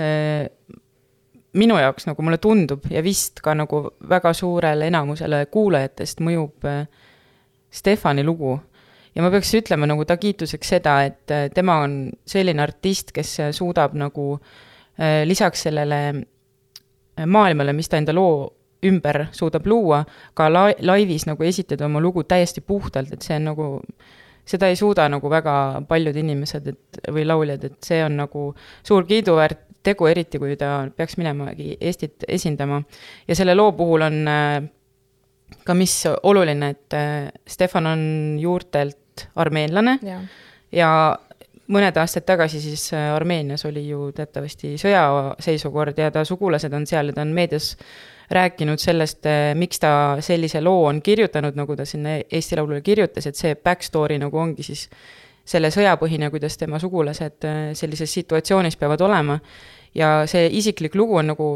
minu 1.60 1.78
jaoks 1.78 2.08
nagu 2.10 2.26
mulle 2.26 2.40
tundub 2.42 2.86
ja 2.92 3.04
vist 3.06 3.42
ka 3.44 3.54
nagu 3.58 3.84
väga 4.10 4.34
suurele 4.34 4.90
enamusele 4.90 5.46
kuulajatest 5.54 6.24
mõjub 6.26 6.70
äh, 6.70 6.86
Stefani 7.74 8.24
lugu. 8.24 8.60
ja 9.16 9.22
ma 9.22 9.30
peaks 9.30 9.54
ütlema 9.54 9.88
nagu 9.90 10.06
ta 10.06 10.18
kiituseks 10.18 10.74
seda, 10.76 10.98
et 11.06 11.32
äh, 11.32 11.48
tema 11.54 11.80
on 11.86 12.12
selline 12.26 12.62
artist, 12.62 13.12
kes 13.14 13.40
äh, 13.40 13.52
suudab 13.52 13.94
nagu 13.98 14.38
lisaks 15.26 15.64
sellele 15.66 15.98
maailmale, 17.26 17.74
mis 17.74 17.88
ta 17.90 17.98
enda 17.98 18.14
loo 18.14 18.44
ümber 18.86 19.24
suudab 19.34 19.66
luua, 19.66 20.04
ka 20.38 20.52
la-, 20.54 20.76
laivis 20.86 21.26
nagu 21.26 21.44
esitada 21.44 21.88
oma 21.88 22.02
lugu 22.04 22.22
täiesti 22.30 22.62
puhtalt, 22.62 23.10
et 23.16 23.26
see 23.26 23.40
on 23.40 23.48
nagu, 23.50 23.68
seda 24.46 24.70
ei 24.70 24.78
suuda 24.78 25.08
nagu 25.10 25.32
väga 25.34 25.56
paljud 25.90 26.20
inimesed, 26.22 26.68
et, 26.70 27.00
või 27.10 27.26
lauljad, 27.26 27.66
et 27.72 27.90
see 27.90 28.04
on 28.06 28.20
nagu 28.22 28.46
suur 28.86 29.08
kiiduväärt 29.10 29.73
tegu, 29.84 30.08
eriti 30.10 30.40
kui 30.42 30.56
ta 30.60 30.76
peaks 30.96 31.18
minemagi 31.20 31.78
Eestit 31.82 32.26
esindama. 32.28 32.82
ja 33.28 33.36
selle 33.36 33.56
loo 33.56 33.72
puhul 33.78 34.06
on 34.06 34.22
äh, 34.28 34.64
ka 35.66 35.76
mis 35.78 35.98
oluline, 36.24 36.70
et 36.70 36.98
äh, 36.98 37.30
Stefan 37.48 37.88
on 37.88 38.02
juurtelt 38.42 39.28
armeenlane 39.36 40.00
ja, 40.04 40.22
ja 40.72 40.90
mõned 41.74 41.98
aastad 42.00 42.26
tagasi 42.28 42.62
siis 42.64 42.90
äh, 42.94 43.12
Armeenias 43.16 43.66
oli 43.70 43.88
ju 43.90 44.12
teatavasti 44.16 44.76
sõjaseisukord 44.82 46.00
ja 46.00 46.12
ta 46.12 46.26
sugulased 46.28 46.74
on 46.74 46.88
seal 46.90 47.12
ja 47.12 47.18
ta 47.18 47.26
on 47.26 47.36
meedias 47.36 47.76
rääkinud 48.34 48.80
sellest, 48.80 49.28
miks 49.60 49.82
ta 49.84 49.90
sellise 50.24 50.62
loo 50.64 50.88
on 50.88 51.02
kirjutanud, 51.04 51.58
nagu 51.60 51.76
ta 51.76 51.86
sinna 51.86 52.16
Eesti 52.32 52.56
Laulule 52.58 52.80
kirjutas, 52.82 53.28
et 53.28 53.38
see 53.38 53.54
back 53.56 53.84
story 53.84 54.16
nagu 54.18 54.40
ongi 54.40 54.64
siis 54.64 54.88
selle 55.46 55.70
sõjapõhine, 55.74 56.30
kuidas 56.32 56.58
tema 56.58 56.80
sugulased 56.80 57.46
sellises 57.76 58.14
situatsioonis 58.16 58.78
peavad 58.80 59.02
olema. 59.04 59.40
Ja 59.94 60.24
see 60.30 60.48
isiklik 60.58 60.96
lugu 60.96 61.20
on 61.20 61.34
nagu, 61.34 61.48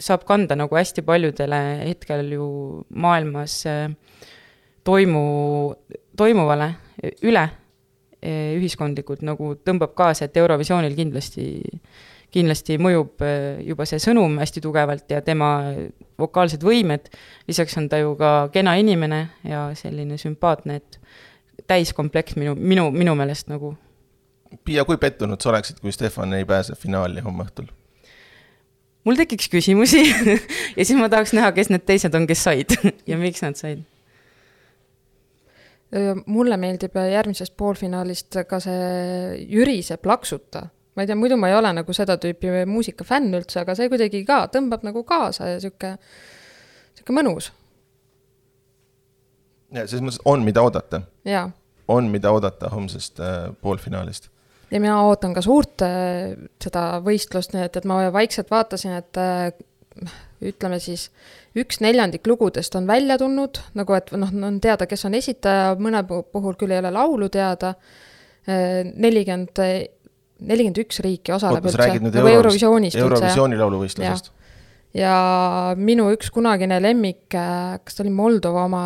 saab 0.00 0.24
kanda 0.26 0.56
nagu 0.58 0.76
hästi 0.76 1.04
paljudele 1.06 1.60
hetkel 1.84 2.32
ju 2.32 2.48
maailmas 2.94 3.60
äh, 3.70 3.90
toimu, 4.86 5.22
toimuvale 6.16 6.72
üle 7.26 7.44
äh, 7.44 8.56
ühiskondlikult 8.56 9.24
nagu 9.26 9.54
tõmbab 9.66 9.94
kaasa, 9.98 10.26
et 10.26 10.36
Eurovisioonil 10.40 10.96
kindlasti, 10.98 11.46
kindlasti 12.34 12.78
mõjub 12.82 13.24
äh, 13.26 13.62
juba 13.66 13.86
see 13.88 14.02
sõnum 14.02 14.38
hästi 14.42 14.64
tugevalt 14.64 15.10
ja 15.12 15.22
tema 15.26 15.50
vokaalsed 16.20 16.64
võimed, 16.66 17.10
lisaks 17.48 17.76
on 17.80 17.90
ta 17.92 18.00
ju 18.02 18.16
ka 18.18 18.34
kena 18.54 18.76
inimene 18.80 19.26
ja 19.46 19.68
selline 19.78 20.18
sümpaatne, 20.20 20.80
et 20.80 21.00
täiskomplekt 21.66 22.36
minu, 22.36 22.54
minu, 22.54 22.90
minu 22.90 23.14
meelest 23.18 23.50
nagu 23.52 23.76
Piia, 24.64 24.84
kui 24.86 24.96
pettunud 24.96 25.42
sa 25.42 25.50
oleksid, 25.50 25.80
kui 25.82 25.92
Stefan 25.92 26.32
ei 26.36 26.44
pääse 26.46 26.76
finaali 26.78 27.20
homme 27.20 27.44
õhtul? 27.44 27.66
mul 29.06 29.18
tekiks 29.18 29.50
küsimusi 29.52 30.02
ja 30.78 30.84
siis 30.84 30.96
ma 30.98 31.10
tahaks 31.12 31.34
näha, 31.36 31.52
kes 31.56 31.70
need 31.70 31.86
teised 31.86 32.14
on, 32.18 32.26
kes 32.28 32.42
said 32.48 32.74
ja 33.10 33.18
miks 33.20 33.44
nad 33.44 33.58
said. 33.58 33.84
mulle 36.26 36.56
meeldib 36.58 36.96
järgmisest 36.98 37.54
poolfinaalist 37.56 38.40
ka 38.50 38.58
see 38.60 39.44
Jürise 39.46 40.00
Plaksuta. 40.02 40.66
ma 40.96 41.04
ei 41.04 41.10
tea, 41.10 41.18
muidu 41.18 41.38
ma 41.38 41.52
ei 41.52 41.58
ole 41.58 41.70
nagu 41.76 41.94
seda 41.94 42.16
tüüpi 42.18 42.64
muusikafänn 42.66 43.38
üldse, 43.38 43.62
aga 43.62 43.76
see 43.78 43.92
kuidagi 43.92 44.24
ka 44.26 44.46
tõmbab 44.52 44.82
nagu 44.86 45.04
kaasa 45.06 45.54
ja 45.54 45.62
sihuke, 45.62 45.94
sihuke 46.98 47.14
mõnus. 47.14 47.52
Selles 49.84 50.04
mõttes 50.04 50.22
on, 50.24 50.44
mida 50.46 50.64
oodata. 50.64 51.02
on, 51.88 52.08
mida 52.10 52.32
oodata 52.34 52.70
homsest 52.72 53.20
äh, 53.20 53.52
poolfinaalist 53.62 54.30
ja 54.70 54.80
mina 54.82 54.98
ootan 55.06 55.34
ka 55.36 55.42
suurt 55.44 55.84
äh, 55.86 56.34
seda 56.62 57.00
võistlust, 57.04 57.54
nii 57.54 57.66
et, 57.68 57.76
et 57.78 57.88
ma 57.88 58.00
vaikselt 58.14 58.50
vaatasin, 58.50 58.96
et 58.98 59.20
äh, 59.20 59.50
ütleme 60.46 60.80
siis, 60.82 61.08
üks 61.56 61.80
neljandik 61.80 62.26
lugudest 62.28 62.74
on 62.76 62.88
välja 62.88 63.16
tulnud, 63.20 63.62
nagu 63.78 63.96
et 63.96 64.10
noh, 64.18 64.32
on 64.48 64.58
teada, 64.60 64.88
kes 64.90 65.06
on 65.08 65.16
esitaja, 65.16 65.70
mõne 65.80 66.02
puhul 66.06 66.58
küll 66.60 66.74
ei 66.74 66.82
ole 66.82 66.92
laulu 66.92 67.30
teada, 67.32 67.72
nelikümmend, 68.46 69.56
nelikümmend 70.46 70.82
üks 70.84 71.00
riiki 71.02 71.32
osaleb 71.34 71.64
räägid 71.64 72.04
nüüd 72.04 72.18
nagu 72.20 72.30
Eurovisioonist 72.30 72.98
üldse, 72.98 73.06
Eurovisiooni 73.06 73.58
lauluvõistlusest? 73.58 74.28
ja 74.96 75.14
minu 75.80 76.10
üks 76.14 76.30
kunagine 76.34 76.78
lemmik, 76.82 77.24
kas 77.30 77.96
ta 77.96 78.04
oli 78.04 78.12
Moldova 78.14 78.66
oma, 78.68 78.84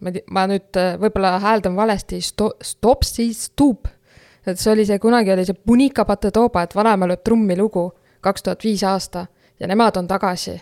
ma 0.00 0.12
ma 0.30 0.46
nüüd 0.50 0.76
äh, 0.76 0.96
võib-olla 1.00 1.36
hääldan 1.40 1.76
valesti, 1.76 2.20
Sto-, 2.20 2.56
Stopsi 2.62 3.32
Stup. 3.34 3.88
et 4.46 4.58
see 4.58 4.72
oli 4.72 4.86
see, 4.86 4.98
kunagi 5.02 5.32
oli 5.32 5.44
see 5.46 5.56
Punika 5.56 6.04
Patetoba, 6.04 6.62
et 6.62 6.74
vanaema 6.74 7.08
lööb 7.08 7.24
trummi 7.24 7.56
lugu, 7.58 7.88
kaks 8.20 8.42
tuhat 8.42 8.64
viis 8.64 8.84
aasta 8.84 9.26
ja 9.60 9.66
nemad 9.66 9.96
on 9.96 10.08
tagasi. 10.08 10.60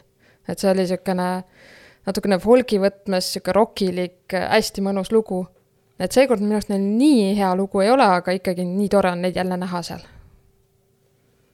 et 0.48 0.58
see 0.58 0.70
oli 0.70 0.84
niisugune 0.84 1.28
natukene 2.06 2.38
folgi 2.38 2.78
võtmes 2.78 3.30
niisugune 3.30 3.56
rokilik, 3.58 4.32
hästi 4.32 4.84
mõnus 4.84 5.12
lugu. 5.12 5.46
et 5.98 6.12
seekord 6.12 6.40
minu 6.40 6.58
arust 6.58 6.70
neil 6.70 6.82
nii 6.82 7.34
hea 7.38 7.54
lugu 7.56 7.80
ei 7.80 7.90
ole, 7.90 8.04
aga 8.04 8.32
ikkagi 8.32 8.64
nii 8.64 8.88
tore 8.88 9.10
on 9.10 9.22
neid 9.22 9.36
jälle 9.36 9.56
näha 9.56 9.82
seal. 9.82 10.04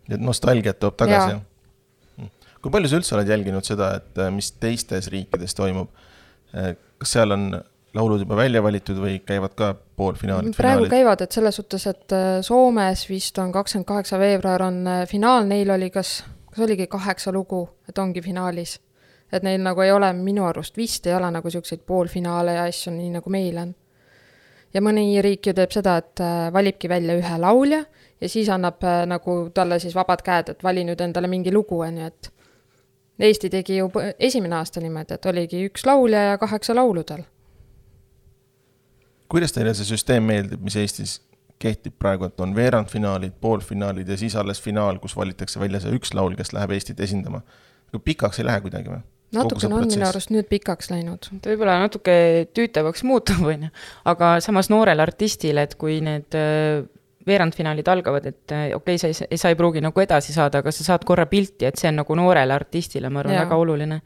et 0.08 0.20
nostalgiat 0.20 0.78
toob 0.78 0.96
tagasi, 0.96 1.30
jah? 1.30 2.28
kui 2.60 2.70
palju 2.70 2.88
sa 2.88 3.00
üldse 3.00 3.14
oled 3.16 3.28
jälginud 3.28 3.64
seda, 3.64 3.94
et 3.96 4.18
äh, 4.18 4.30
mis 4.34 4.52
teistes 4.52 5.08
riikides 5.08 5.54
toimub? 5.56 5.88
Kas 7.00 7.16
seal 7.16 7.32
on 7.36 7.50
laulud 7.94 8.22
juba 8.22 8.36
välja 8.38 8.62
valitud 8.62 8.98
või 9.02 9.16
käivad 9.26 9.54
ka 9.58 9.72
poolfinaalid, 9.74 10.54
praegu 10.56 10.84
finaalid? 10.84 10.92
käivad, 10.92 11.24
et 11.24 11.32
selles 11.32 11.56
suhtes, 11.58 11.86
et 11.90 12.14
äh, 12.14 12.28
Soomes 12.46 13.06
vist 13.10 13.38
on 13.42 13.52
kakskümmend 13.52 13.88
kaheksa 13.88 14.18
veebruar 14.20 14.62
on 14.68 14.84
äh, 14.86 15.02
finaal, 15.10 15.48
neil 15.50 15.70
oli 15.74 15.90
kas, 15.90 16.20
kas 16.50 16.64
oligi 16.66 16.86
kaheksa 16.90 17.32
lugu, 17.34 17.64
et 17.88 17.98
ongi 17.98 18.22
finaalis. 18.22 18.78
et 19.32 19.42
neil 19.46 19.62
nagu 19.62 19.80
ei 19.80 19.92
ole, 19.92 20.12
minu 20.12 20.44
arust 20.46 20.76
vist 20.76 21.06
ei 21.06 21.14
ole 21.14 21.30
nagu 21.30 21.46
niisuguseid 21.46 21.82
poolfinaale 21.86 22.54
ja 22.54 22.64
asju, 22.66 22.92
nii 22.94 23.10
nagu 23.18 23.30
meil 23.30 23.58
on. 23.58 23.74
ja 24.74 24.82
mõni 24.82 25.22
riik 25.22 25.46
ju 25.46 25.54
teeb 25.54 25.74
seda, 25.74 25.96
et 25.98 26.22
äh, 26.22 26.52
valibki 26.52 26.88
välja 26.88 27.18
ühe 27.18 27.38
laulja 27.38 27.84
ja 28.20 28.28
siis 28.28 28.48
annab 28.48 28.84
nagu 29.06 29.40
talle 29.54 29.80
siis 29.80 29.94
vabad 29.94 30.22
käed, 30.22 30.54
et 30.54 30.62
vali 30.62 30.84
nüüd 30.84 31.00
endale 31.00 31.26
mingi 31.26 31.52
lugu, 31.52 31.80
on 31.80 31.98
ju, 31.98 32.06
et 32.06 32.32
Eesti 33.20 33.50
tegi 33.52 33.76
ju 33.76 33.90
esimene 34.18 34.56
aasta 34.56 34.80
niimoodi, 34.80 35.16
et 35.16 35.26
oligi 35.26 35.64
üks 35.68 35.84
laulja 35.86 36.22
ja 36.30 36.38
kaheksa 36.40 36.74
laulu 36.74 37.04
tal. 37.04 37.24
kuidas 39.30 39.52
teile 39.54 39.74
see 39.74 39.86
süsteem 39.86 40.24
meeldib, 40.26 40.62
mis 40.64 40.76
Eestis 40.76 41.20
kehtib 41.60 41.94
praegu, 41.98 42.26
et 42.26 42.40
on 42.40 42.54
veerandfinaalid, 42.56 43.36
poolfinaalid 43.40 44.08
ja 44.08 44.16
siis 44.18 44.34
alles 44.36 44.62
finaal, 44.62 44.98
kus 44.98 45.14
valitakse 45.16 45.60
välja 45.60 45.80
see 45.80 45.92
üks 45.94 46.14
laul, 46.16 46.34
kes 46.38 46.54
läheb 46.56 46.76
Eestit 46.76 47.00
esindama? 47.00 47.42
kui 47.90 48.00
pikaks 48.12 48.38
ei 48.38 48.46
lähe 48.46 48.60
kuidagi 48.62 48.90
või? 48.90 49.00
natukene 49.34 49.74
on 49.74 49.86
minu 49.86 50.06
arust 50.06 50.32
nüüd 50.34 50.48
pikaks 50.50 50.90
läinud. 50.90 51.28
ta 51.42 51.52
võib-olla 51.52 51.76
natuke 51.84 52.14
tüütavaks 52.56 53.04
muutub, 53.06 53.44
on 53.46 53.68
ju, 53.68 53.74
aga 54.10 54.32
samas 54.44 54.70
noorele 54.72 55.04
artistile, 55.04 55.66
et 55.68 55.76
kui 55.78 56.00
need 56.04 56.38
veerandfinaalid 57.26 57.88
algavad, 57.88 58.26
et 58.26 58.52
äh, 58.52 58.64
okei 58.76 58.96
okay,, 58.96 59.12
sa 59.14 59.26
ei 59.28 59.38
sa 59.38 59.52
ei 59.52 59.56
pruugi 59.58 59.82
nagu 59.84 60.00
edasi 60.00 60.32
saada, 60.32 60.62
aga 60.64 60.72
sa 60.72 60.86
saad 60.86 61.04
korra 61.08 61.26
pilti, 61.30 61.66
et 61.68 61.80
see 61.80 61.90
on 61.90 62.00
nagu 62.00 62.16
noorele 62.16 62.54
artistile, 62.54 63.10
ma 63.12 63.20
arvan, 63.22 63.36
väga 63.42 63.58
oluline, 63.60 64.00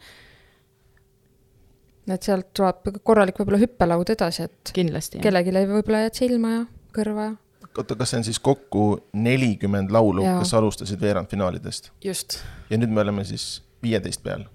et 2.11 2.27
sealt 2.27 2.51
tuleb 2.57 2.99
korralik 3.07 3.39
võib-olla 3.41 3.63
hüppelaud 3.63 4.11
edasi, 4.17 4.49
et 4.49 4.75
kindlasti. 4.77 5.23
kellelegi 5.25 5.55
jäi 5.55 5.71
võib-olla 5.71 6.05
jääd 6.07 6.19
silma 6.19 6.55
ja 6.57 6.65
kõrva 6.97 7.29
ja. 7.31 7.37
oota, 7.71 7.97
kas 7.99 8.15
see 8.15 8.23
on 8.23 8.27
siis 8.31 8.41
kokku 8.43 8.89
nelikümmend 9.13 9.95
laulu, 9.95 10.27
kes 10.41 10.55
alustasid 10.59 11.01
veerandfinaalidest 11.01 11.93
just, 12.05 12.41
ja 12.71 12.81
nüüd 12.81 12.93
me 12.95 13.07
oleme 13.07 13.27
siis 13.29 13.63
viieteist 13.83 14.25
peal? 14.27 14.49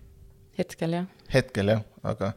hetkel 0.59 0.99
jah. 0.99 1.07
hetkel 1.33 1.73
jah, 1.75 1.85
aga 2.03 2.33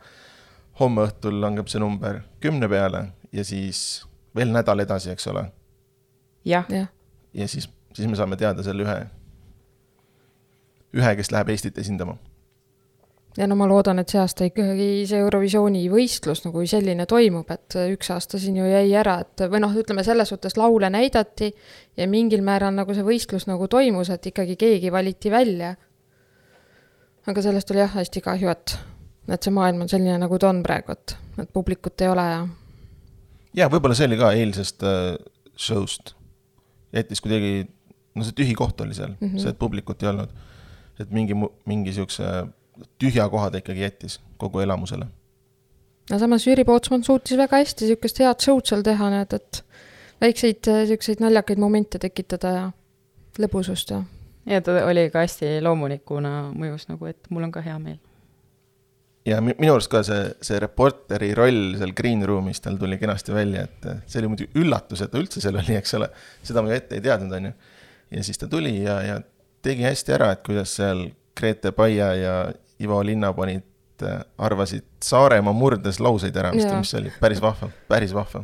homme 0.80 1.08
õhtul 1.08 1.42
langeb 1.42 1.68
see 1.70 1.82
number 1.82 2.22
kümne 2.42 2.70
peale 2.70 3.08
ja 3.34 3.44
siis 3.44 4.04
veel 4.36 4.52
nädal 4.52 4.80
edasi, 4.84 5.12
eks 5.12 5.26
ole. 5.32 5.44
jah, 6.44 6.66
jah, 6.70 6.88
ja 7.34 7.48
siis, 7.48 7.68
siis 7.94 8.08
me 8.08 8.18
saame 8.18 8.36
teada 8.40 8.64
selle 8.66 8.84
ühe, 8.86 8.98
ühe, 10.98 11.16
kes 11.18 11.32
läheb 11.32 11.52
Eestit 11.54 11.78
esindama. 11.78 12.16
ja 13.36 13.46
no 13.48 13.56
ma 13.56 13.68
loodan, 13.68 14.02
et 14.02 14.12
see 14.12 14.20
aasta 14.20 14.46
ikkagi 14.48 14.88
see 15.08 15.20
Eurovisiooni 15.24 15.86
võistlus 15.92 16.44
nagu 16.44 16.64
selline 16.68 17.06
toimub, 17.08 17.50
et 17.54 17.78
üks 17.94 18.10
aasta 18.12 18.40
siin 18.40 18.58
ju 18.60 18.68
jäi 18.68 18.92
ära, 18.98 19.20
et 19.24 19.46
või 19.48 19.62
noh, 19.64 19.74
ütleme 19.78 20.04
selles 20.04 20.34
suhtes 20.34 20.58
laule 20.60 20.90
näidati 20.92 21.52
ja 21.96 22.08
mingil 22.08 22.44
määral 22.44 22.74
nagu 22.76 22.94
see 22.94 23.06
võistlus 23.06 23.48
nagu 23.48 23.68
toimus, 23.68 24.10
et 24.12 24.26
ikkagi 24.32 24.56
keegi 24.60 24.92
valiti 24.92 25.30
välja. 25.30 25.76
aga 27.26 27.42
sellest 27.42 27.70
oli 27.70 27.84
jah 27.84 27.94
hästi 27.94 28.20
kahju, 28.20 28.50
et, 28.50 28.78
et 29.28 29.42
see 29.42 29.54
maailm 29.54 29.86
on 29.86 29.88
selline, 29.88 30.18
nagu 30.18 30.38
ta 30.38 30.50
on 30.50 30.62
praegu, 30.62 30.92
et, 30.92 31.16
et 31.38 31.52
publikut 31.52 32.00
ei 32.00 32.12
ole 32.12 32.26
ja 32.30 32.42
ja 33.56 33.68
võib-olla 33.72 33.96
see 33.96 34.08
oli 34.10 34.18
ka 34.20 34.32
eilsest 34.36 34.84
äh, 34.86 35.14
show'st, 35.56 36.14
jättis 36.92 37.22
kuidagi, 37.24 37.66
no 38.14 38.26
see 38.26 38.36
tühi 38.36 38.54
koht 38.58 38.80
oli 38.80 38.94
seal 38.94 39.14
mm, 39.14 39.28
-hmm. 39.28 39.38
see, 39.42 39.50
et 39.50 39.58
publikut 39.58 40.02
ei 40.02 40.08
olnud. 40.08 40.30
et 41.00 41.10
mingi, 41.10 41.34
mingi 41.66 41.92
siukse 41.92 42.24
tühja 42.98 43.28
koha 43.28 43.50
ta 43.50 43.58
ikkagi 43.58 43.80
jättis 43.80 44.20
kogu 44.36 44.60
elamusele. 44.60 45.06
no 46.10 46.18
samas 46.18 46.46
Jüri 46.46 46.64
Pootsman 46.64 47.04
suutis 47.04 47.38
väga 47.38 47.56
hästi 47.56 47.84
niisugust 47.84 48.18
head 48.18 48.40
show'd 48.40 48.66
seal 48.68 48.82
teha, 48.82 49.10
näed, 49.10 49.32
et 49.32 49.64
väikseid 50.20 50.66
niisuguseid 50.66 51.20
naljakaid 51.20 51.58
momente 51.58 51.98
tekitada 51.98 52.56
ja 52.56 52.66
lõbusust 53.38 53.94
ja 53.94 54.02
ja 54.46 54.60
ta 54.60 54.84
oli 54.86 55.10
ka 55.10 55.22
hästi 55.22 55.60
loomulikuna 55.62 56.52
mõjus 56.56 56.88
nagu, 56.90 57.06
et 57.06 57.30
mul 57.30 57.46
on 57.46 57.52
ka 57.54 57.62
hea 57.64 57.78
meel. 57.78 57.98
Ja 59.26 59.40
mi- 59.44 59.54
minu 59.58 59.76
arust 59.76 59.90
ka 59.92 60.02
see, 60.06 60.30
see 60.44 60.58
reporteri 60.62 61.32
roll 61.38 61.76
seal 61.78 61.92
green 61.96 62.24
room'is 62.26 62.62
tal 62.62 62.78
tuli 62.80 62.98
kenasti 63.00 63.34
välja, 63.34 63.66
et 63.68 63.90
äh, 63.90 64.00
see 64.06 64.22
oli 64.22 64.32
muidugi 64.32 64.62
üllatus, 64.62 65.04
et 65.04 65.12
ta 65.12 65.20
üldse 65.20 65.42
seal 65.44 65.58
oli, 65.60 65.76
eks 65.78 65.94
ole. 65.98 66.08
seda 66.42 66.62
ma 66.64 66.72
ju 66.72 66.78
ette 66.80 66.98
ei 66.98 67.04
teadnud, 67.04 67.36
on 67.38 67.50
ju. 67.50 67.52
ja 68.18 68.24
siis 68.26 68.40
ta 68.40 68.48
tuli 68.50 68.74
ja, 68.82 68.98
ja 69.06 69.20
tegi 69.62 69.86
hästi 69.86 70.16
ära, 70.18 70.32
et 70.34 70.42
kuidas 70.46 70.74
seal 70.78 71.06
Grete 71.38 71.72
Paia 71.72 72.10
ja 72.18 72.34
Ivo 72.82 72.98
Linna 73.06 73.30
panid, 73.36 73.64
arvasid 74.42 74.82
Saaremaa 75.04 75.54
murdes 75.54 76.00
lauseid 76.02 76.34
ära, 76.36 76.50
mis, 76.52 76.66
mis 76.66 76.94
oli 76.98 77.12
päris 77.22 77.38
vahva, 77.42 77.68
päris 77.88 78.10
vahva. 78.16 78.42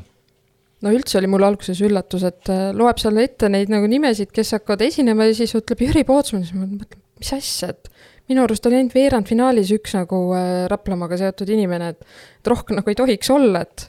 no 0.85 0.93
üldse 0.95 1.19
oli 1.19 1.31
mul 1.31 1.43
alguses 1.49 1.83
üllatus, 1.83 2.23
et 2.29 2.53
äh, 2.55 2.69
loeb 2.77 3.03
seal 3.03 3.19
ette 3.19 3.51
neid 3.51 3.73
nagu 3.73 3.91
nimesid, 3.91 4.31
kes 4.35 4.55
hakkavad 4.55 4.87
esinema 4.87 5.27
ja 5.27 5.35
siis 5.35 5.57
ütleb 5.59 5.83
Jüri 5.89 6.07
Pootsman, 6.07 6.47
siis 6.47 6.55
ma 6.55 6.69
mõtlen, 6.71 7.03
mis 7.19 7.35
asja, 7.35 7.75
et 7.75 7.91
minu 8.29 8.45
arust 8.45 8.67
oli 8.69 8.81
ainult 8.81 8.97
veerandfinaalis 8.97 9.73
üks 9.77 9.95
nagu 9.97 10.25
äh, 10.37 10.67
Raplamaaga 10.71 11.21
seotud 11.21 11.49
inimene, 11.55 11.95
et 11.95 12.03
et 12.41 12.51
rohkem 12.51 12.79
nagu 12.79 12.91
ei 12.91 12.99
tohiks 12.99 13.31
olla, 13.35 13.65
et 13.67 13.89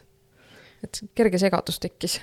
et 0.84 1.02
kerge 1.18 1.40
segadus 1.42 1.80
tekkis. 1.82 2.20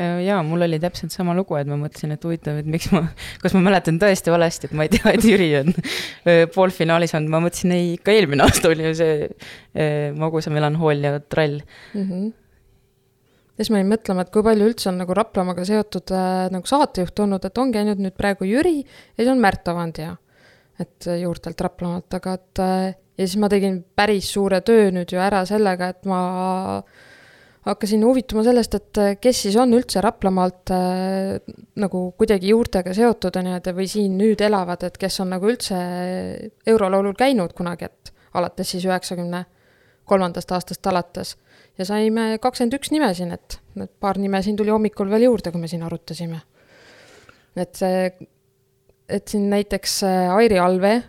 jaa, 0.00 0.38
mul 0.46 0.62
oli 0.64 0.78
täpselt 0.80 1.12
sama 1.12 1.34
lugu, 1.36 1.56
et 1.58 1.68
ma 1.68 1.76
mõtlesin, 1.76 2.14
et 2.14 2.22
huvitav, 2.24 2.60
et 2.62 2.68
miks 2.70 2.86
ma, 2.94 3.02
kas 3.42 3.52
ma 3.56 3.60
mäletan 3.66 3.98
tõesti 4.00 4.32
valesti, 4.32 4.70
et 4.70 4.76
ma 4.78 4.86
ei 4.86 4.92
tea, 4.94 5.12
et 5.12 5.24
Jüri 5.26 5.48
on 5.58 5.72
öö, 5.74 6.46
poolfinaalis 6.54 7.12
olnud, 7.18 7.32
ma 7.34 7.40
mõtlesin, 7.44 7.74
ei, 7.76 7.90
ikka 7.98 8.14
eelmine 8.14 8.46
aasta 8.46 8.70
oli 8.70 8.86
ju 8.86 8.94
see 8.96 9.16
öö, 9.26 10.12
magusa 10.16 10.52
melanhoolia 10.54 11.18
trall. 11.26 11.58
mm. 11.92 12.06
-hmm. 12.06 12.30
ja 13.58 13.66
siis 13.66 13.72
ma 13.74 13.82
jäin 13.82 13.92
mõtlema, 13.92 14.24
et 14.24 14.32
kui 14.32 14.46
palju 14.46 14.70
üldse 14.70 14.88
on 14.88 15.02
nagu 15.02 15.18
Raplamaaga 15.18 15.66
seotud 15.68 16.14
äh, 16.16 16.46
nagu 16.54 16.72
saatejuht 16.72 17.24
olnud, 17.26 17.44
et 17.44 17.58
ongi 17.58 17.82
ainult 17.82 18.00
nüüd 18.00 18.16
praegu 18.16 18.48
Jüri 18.48 18.78
ja 18.80 19.18
siis 19.18 19.34
on 19.34 19.42
Märt 19.42 19.68
Avandja, 19.68 20.16
et 20.80 21.06
äh, 21.08 21.20
juurtelt 21.22 21.60
Raplamaalt, 21.60 22.18
aga 22.18 22.34
et 22.38 22.62
äh, 22.64 22.88
ja 23.18 23.26
siis 23.26 23.38
ma 23.40 23.50
tegin 23.52 23.80
päris 23.96 24.32
suure 24.32 24.62
töö 24.66 24.90
nüüd 24.94 25.12
ju 25.12 25.20
ära 25.20 25.42
sellega, 25.48 25.90
et 25.92 26.08
ma 26.08 26.20
hakkasin 27.66 28.04
huvituma 28.06 28.44
sellest, 28.46 28.76
et 28.78 29.00
äh, 29.02 29.12
kes 29.20 29.44
siis 29.46 29.58
on 29.60 29.76
üldse 29.76 30.02
Raplamaalt 30.04 30.72
nagu 31.80 32.02
kuidagi 32.18 32.54
juurtega 32.54 32.94
seotud, 32.96 33.36
on 33.36 33.52
ju, 33.52 33.60
et 33.60 33.70
või 33.76 33.88
siin 33.90 34.16
nüüd 34.20 34.40
elavad, 34.44 34.88
et 34.88 34.98
kes 35.00 35.20
on 35.24 35.34
nagu 35.36 35.50
üldse 35.50 35.78
eurolaulul 36.72 37.18
käinud 37.18 37.54
kunagi, 37.56 37.90
et 37.90 38.14
alates 38.40 38.74
siis 38.76 38.86
üheksakümne 38.88 39.44
kolmandast 40.10 40.50
aastast 40.56 40.86
alates 40.90 41.36
ja 41.78 41.86
saime 41.86 42.38
kakskümmend 42.42 42.76
üks 42.80 42.90
nime 42.94 43.12
siin, 43.14 43.30
et 43.36 43.60
paar 44.02 44.18
nime 44.18 44.40
siin 44.42 44.56
tuli 44.58 44.72
hommikul 44.72 45.10
veel 45.12 45.28
juurde, 45.28 45.52
kui 45.52 45.62
me 45.62 45.70
siin 45.70 45.84
arutasime. 45.86 46.40
et 47.58 47.74
see, 47.76 48.10
et 49.10 49.28
siin 49.28 49.50
näiteks 49.50 50.02
äh, 50.04 50.34
Airi 50.34 50.58
Alve 50.58 51.02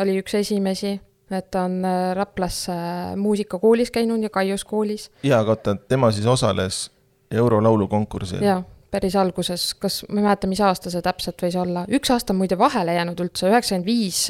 oli 0.00 0.18
üks 0.20 0.34
esimesi, 0.38 0.94
et 1.30 1.50
ta 1.54 1.64
on 1.68 1.80
äh, 1.86 2.12
Raplas 2.16 2.64
äh, 2.72 3.14
muusikakoolis 3.16 3.92
käinud 3.94 4.22
ja 4.22 4.30
Kaius 4.30 4.64
koolis. 4.64 5.10
Ja 5.22 5.40
aga 5.44 5.56
oota, 5.56 5.76
tema 5.88 6.10
siis 6.12 6.26
osales 6.26 6.90
eurolaulu 7.30 7.88
konkursil. 7.88 8.42
ja 8.42 8.62
päris 8.94 9.16
alguses, 9.18 9.72
kas, 9.74 10.04
ma 10.08 10.20
ei 10.20 10.26
mäleta, 10.28 10.46
mis 10.46 10.60
aasta 10.62 10.90
see 10.90 11.02
täpselt 11.02 11.42
võis 11.42 11.56
olla, 11.58 11.82
üks 11.90 12.12
aasta 12.14 12.30
on 12.30 12.38
muide 12.38 12.58
vahele 12.58 12.94
jäänud 12.94 13.24
üldse, 13.24 13.48
üheksakümmend 13.50 13.88
viis 13.88 14.20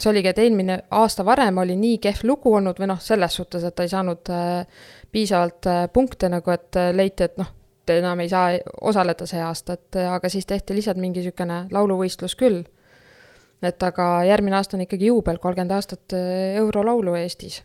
see 0.00 0.10
oligi, 0.10 0.28
et 0.28 0.40
eelmine 0.42 0.76
aasta 0.96 1.24
varem 1.24 1.62
oli 1.62 1.78
nii 1.80 1.96
kehv 2.04 2.26
lugu 2.28 2.52
olnud 2.58 2.76
või 2.80 2.90
noh, 2.92 3.00
selles 3.00 3.38
suhtes, 3.40 3.64
et 3.64 3.76
ta 3.76 3.86
ei 3.86 3.92
saanud 3.92 4.28
piisavalt 5.12 5.70
punkte 5.94 6.28
nagu, 6.28 6.52
et 6.52 6.76
leiti, 6.92 7.24
et 7.24 7.40
noh, 7.40 7.48
enam 7.88 8.20
ei 8.20 8.28
saa 8.28 8.50
osaleda 8.80 9.26
see 9.26 9.40
aasta, 9.42 9.78
et 9.78 9.96
äh, 9.96 10.12
aga 10.12 10.28
siis 10.28 10.46
tehti 10.46 10.74
lihtsalt 10.76 11.00
mingi 11.00 11.22
niisugune 11.22 11.66
lauluvõistlus 11.72 12.36
küll. 12.36 12.62
et 13.62 13.82
aga 13.82 14.24
järgmine 14.24 14.56
aasta 14.56 14.76
on 14.76 14.86
ikkagi 14.86 15.10
juubel, 15.10 15.38
kolmkümmend 15.38 15.74
aastat 15.76 16.14
äh, 16.16 16.56
eurolaulu 16.60 17.14
Eestis. 17.14 17.62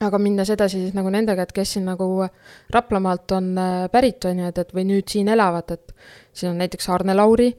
aga 0.00 0.18
minnes 0.18 0.50
edasi 0.50 0.80
siis 0.80 0.94
nagu 0.94 1.10
nendega, 1.10 1.42
et 1.42 1.52
kes 1.52 1.72
siin 1.72 1.84
nagu 1.84 2.26
Raplamaalt 2.70 3.32
on 3.32 3.58
äh, 3.58 3.88
pärit, 3.92 4.24
on 4.24 4.38
ju, 4.38 4.46
et, 4.46 4.58
et 4.58 4.74
või 4.74 4.84
nüüd 4.84 5.08
siin 5.08 5.28
elavad, 5.28 5.70
et 5.70 5.94
siin 6.32 6.52
on 6.52 6.58
näiteks 6.58 6.88
Arne 6.88 7.14
Lauri, 7.14 7.52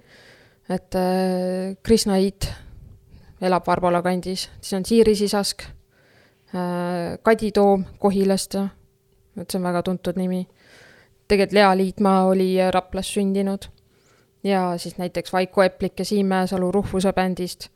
et 0.70 0.96
Krishna 1.84 2.18
Ait 2.20 2.50
elab 3.42 3.68
Varbola 3.68 4.02
kandis, 4.02 4.50
siis 4.60 4.74
on 4.74 4.86
Siiri 4.86 5.16
Sisask 5.16 5.64
Kadi 7.24 7.52
Toom 7.52 7.84
Kohilast, 8.00 8.56
et 8.56 9.50
see 9.52 9.60
on 9.60 9.68
väga 9.68 9.84
tuntud 9.84 10.18
nimi. 10.20 10.46
Tegelikult 11.27 11.53
Lea 11.53 11.72
Liitmaa 11.77 12.25
oli 12.25 12.55
Raplas 12.72 13.13
sündinud 13.13 13.69
ja 14.43 14.77
siis 14.77 14.98
näiteks 14.98 15.34
Vaiko 15.34 15.63
Eplik 15.63 16.00
ja 16.00 16.05
Siim 16.05 16.27
Mäesalu 16.27 16.72
Ruhvuse 16.72 17.13
bändist 17.13 17.69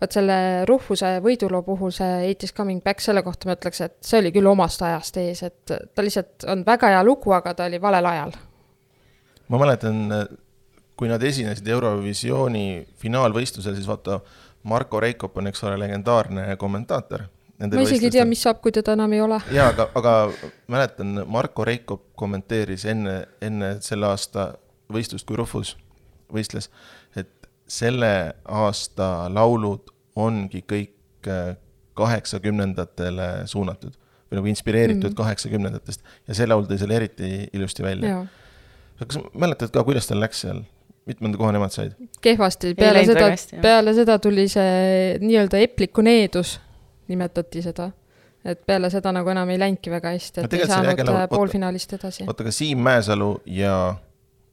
vot 0.00 0.14
selle 0.14 0.64
Ruhvuse 0.68 1.16
võiduloo 1.24 1.62
puhul 1.66 1.92
see 1.94 2.32
It 2.32 2.44
is 2.46 2.54
coming 2.54 2.82
back, 2.84 3.02
selle 3.02 3.22
kohta 3.26 3.48
ma 3.48 3.56
ütleks, 3.58 3.80
et 3.84 3.96
see 4.04 4.20
oli 4.22 4.32
küll 4.34 4.46
omast 4.50 4.82
ajast 4.86 5.18
ees, 5.22 5.42
et 5.46 5.72
ta 5.94 6.04
lihtsalt 6.04 6.46
on 6.50 6.64
väga 6.66 6.92
hea 6.94 7.00
lugu, 7.06 7.32
aga 7.34 7.54
ta 7.58 7.66
oli 7.66 7.80
valel 7.82 8.06
ajal. 8.12 8.36
ma 9.48 9.58
mäletan, 9.58 10.04
kui 10.98 11.08
nad 11.10 11.22
esinesid 11.22 11.66
Eurovisiooni 11.66 12.86
finaalvõistlusel, 13.00 13.74
siis 13.74 13.88
vaata, 13.88 14.20
Marko 14.68 15.00
Reikop 15.00 15.36
on, 15.38 15.46
eks 15.48 15.62
ole, 15.64 15.78
legendaarne 15.80 16.56
kommentaator. 16.58 17.22
Ma 17.58 17.82
isegi 17.82 18.08
ei 18.08 18.14
tea, 18.18 18.24
mis 18.28 18.42
saab, 18.46 18.60
kui 18.62 18.72
teda 18.74 18.94
enam 18.98 19.12
ei 19.16 19.20
ole. 19.24 19.40
jaa, 19.54 19.68
aga, 19.72 19.88
aga 19.98 20.14
mäletan, 20.70 21.24
Marko 21.26 21.66
Reikop 21.66 22.08
kommenteeris 22.18 22.86
enne, 22.90 23.20
enne 23.42 23.76
selle 23.84 24.08
aasta 24.10 24.52
võistlust, 24.92 25.26
kui 25.28 25.38
Ruhvus 25.38 25.74
võistles, 26.32 26.70
et 27.16 27.32
selle 27.68 28.12
aasta 28.44 29.28
laulud 29.32 29.90
ongi 30.18 30.62
kõik 30.68 31.28
äh, 31.28 31.56
kaheksakümnendatele 31.98 33.28
suunatud 33.50 33.96
või 34.28 34.40
nagu 34.40 34.50
inspireeritud 34.50 35.10
mm. 35.10 35.18
kaheksakümnendatest 35.18 36.04
ja 36.28 36.36
see 36.36 36.48
laul 36.48 36.66
tõi 36.68 36.78
selle 36.80 36.98
eriti 36.98 37.30
ilusti 37.52 37.84
välja. 37.84 38.20
kas 39.00 39.20
mäletad 39.34 39.72
ka, 39.74 39.84
kuidas 39.86 40.08
tal 40.10 40.20
läks 40.22 40.44
seal? 40.46 40.62
mitmenda 41.08 41.40
koha 41.40 41.54
nemad 41.56 41.72
said? 41.72 41.96
kehvasti, 42.24 42.74
peale 42.78 43.04
seda, 43.08 43.28
peale 43.62 43.94
seda 43.96 44.18
tuli 44.22 44.44
see 44.52 45.16
nii-öelda 45.22 45.62
epliku 45.64 46.04
needus, 46.04 46.58
nimetati 47.08 47.62
seda. 47.62 47.90
et 48.48 48.60
peale 48.66 48.88
seda 48.90 49.10
nagu 49.12 49.28
enam 49.32 49.50
ei 49.50 49.58
läinudki 49.58 49.90
väga 49.90 50.12
hästi, 50.14 50.44
et 50.44 50.52
ei 50.54 50.66
saanud 50.70 51.00
äh, 51.02 51.24
poolfinaalist 51.30 51.92
edasi. 51.98 52.26
oota, 52.26 52.44
aga 52.44 52.52
Siim 52.54 52.82
Mäesalu 52.86 53.32
ja, 53.58 53.96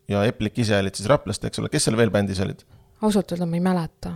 ja 0.09 0.24
Eplik 0.25 0.57
ise 0.59 0.77
olid 0.79 0.97
siis 0.97 1.09
Raplast, 1.09 1.45
eks 1.45 1.62
ole, 1.62 1.69
kes 1.69 1.85
seal 1.88 1.97
veel 2.00 2.13
bändis 2.13 2.41
olid? 2.43 2.65
ausalt 3.05 3.35
öelda 3.35 3.47
ma 3.50 3.59
ei 3.59 3.63
mäleta 3.63 4.15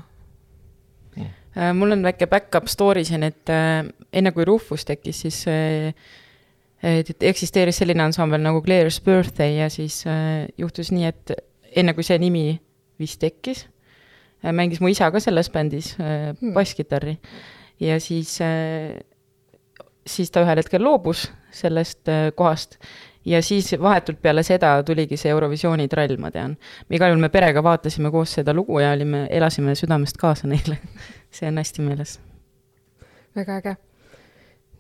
hmm.. 1.16 1.78
mul 1.78 1.98
on 1.98 2.08
väike 2.08 2.28
back-up 2.32 2.68
story 2.72 3.06
siin, 3.08 3.24
et 3.28 3.54
äh, 3.54 3.84
enne 4.14 4.34
kui 4.36 4.48
Rufus 4.48 4.86
tekkis, 4.90 5.22
siis 5.26 5.44
äh, 5.52 5.94
eksisteeris 7.30 7.82
selline 7.82 8.04
ansambel 8.08 8.42
nagu 8.42 8.64
Claire's 8.66 9.02
Birthday 9.06 9.60
ja 9.60 9.70
siis 9.70 10.02
äh, 10.08 10.48
juhtus 10.58 10.94
nii, 10.96 11.06
et 11.12 11.36
enne 11.76 11.94
kui 11.94 12.08
see 12.08 12.18
nimi 12.22 12.46
vist 13.00 13.20
tekkis, 13.22 13.68
mängis 14.56 14.80
mu 14.82 14.90
isa 14.90 15.12
ka 15.12 15.22
selles 15.24 15.52
bändis 15.54 15.94
hmm. 16.00 16.54
basskitarri 16.56 17.18
ja 17.80 18.00
siis, 18.00 18.38
siis 20.08 20.32
ta 20.32 20.44
ühel 20.44 20.60
hetkel 20.60 20.84
loobus 20.84 21.30
sellest 21.56 22.10
kohast 22.36 22.78
ja 23.26 23.42
siis 23.42 23.76
vahetult 23.82 24.22
peale 24.22 24.44
seda 24.44 24.84
tuligi 24.84 25.18
see 25.18 25.32
Eurovisiooni 25.32 25.88
trall, 25.88 26.18
ma 26.18 26.32
tean. 26.32 26.58
igal 26.90 27.12
juhul 27.12 27.22
me 27.22 27.30
perega 27.30 27.64
vaatasime 27.64 28.12
koos 28.12 28.34
seda 28.40 28.54
lugu 28.54 28.80
ja 28.80 28.92
olime, 28.92 29.28
elasime 29.30 29.76
südamest 29.76 30.18
kaasa 30.18 30.48
neile 30.48 30.78
see 31.36 31.48
on 31.48 31.58
hästi 31.58 31.82
meeles. 31.82 32.20
väga 33.36 33.58
äge. 33.58 33.76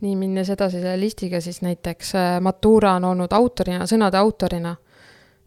nii, 0.01 0.15
minnes 0.15 0.49
edasi 0.49 0.81
selle 0.81 0.99
listiga, 0.99 1.41
siis 1.41 1.61
näiteks 1.61 2.15
äh, 2.15 2.41
Matura 2.41 2.93
on 2.93 3.03
olnud 3.03 3.33
autorina, 3.33 3.85
sõnade 3.85 4.17
autorina 4.17 4.75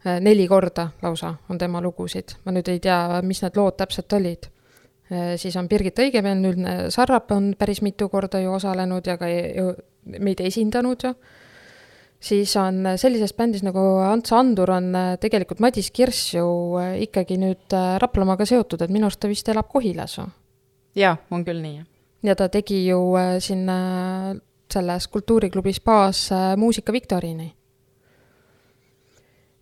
äh, 0.05 0.19
neli 0.21 0.47
korda 0.47 0.89
lausa 1.01 1.33
on 1.49 1.57
tema 1.57 1.81
lugusid. 1.81 2.37
ma 2.45 2.51
nüüd 2.51 2.69
ei 2.69 2.79
tea, 2.79 3.21
mis 3.21 3.41
need 3.41 3.57
lood 3.57 3.77
täpselt 3.77 4.13
olid. 4.13 4.49
Äh, 5.11 5.35
siis 5.37 5.55
on 5.59 5.67
Birgit 5.69 5.99
Õigemeel, 5.99 6.43
Üldne 6.51 6.75
Sarrap 6.93 7.31
on 7.35 7.53
päris 7.59 7.81
mitu 7.81 8.09
korda 8.09 8.39
ju 8.39 8.53
osalenud 8.55 9.07
ja 9.07 9.17
ka 9.17 9.29
meid 10.19 10.43
esindanud 10.43 11.03
ju. 11.03 11.13
Siis 12.23 12.53
on 12.55 12.85
sellises 12.95 13.33
bändis 13.35 13.65
nagu 13.65 13.81
Ants 13.99 14.31
Andur 14.31 14.71
on 14.71 14.93
äh, 14.95 15.15
tegelikult 15.19 15.59
Madis 15.59 15.89
Kirss 15.91 16.29
ju 16.37 16.45
äh, 16.79 17.01
ikkagi 17.03 17.35
nüüd 17.41 17.75
äh, 17.75 17.97
Raplamaaga 17.99 18.47
seotud, 18.47 18.79
et 18.79 18.93
minu 18.93 19.09
arust 19.09 19.19
ta 19.19 19.27
vist 19.27 19.49
elab 19.51 19.67
Kohilas. 19.67 20.21
jaa, 20.95 21.17
on 21.31 21.43
küll 21.43 21.59
nii, 21.59 21.81
ja 22.23 22.35
ta 22.39 22.47
tegi 22.53 22.85
ju 22.85 23.01
siin 23.43 23.67
selles 24.71 25.07
kultuuriklubi 25.11 25.73
spaas 25.73 26.29
muusika 26.57 26.93
viktoriini 26.93 27.49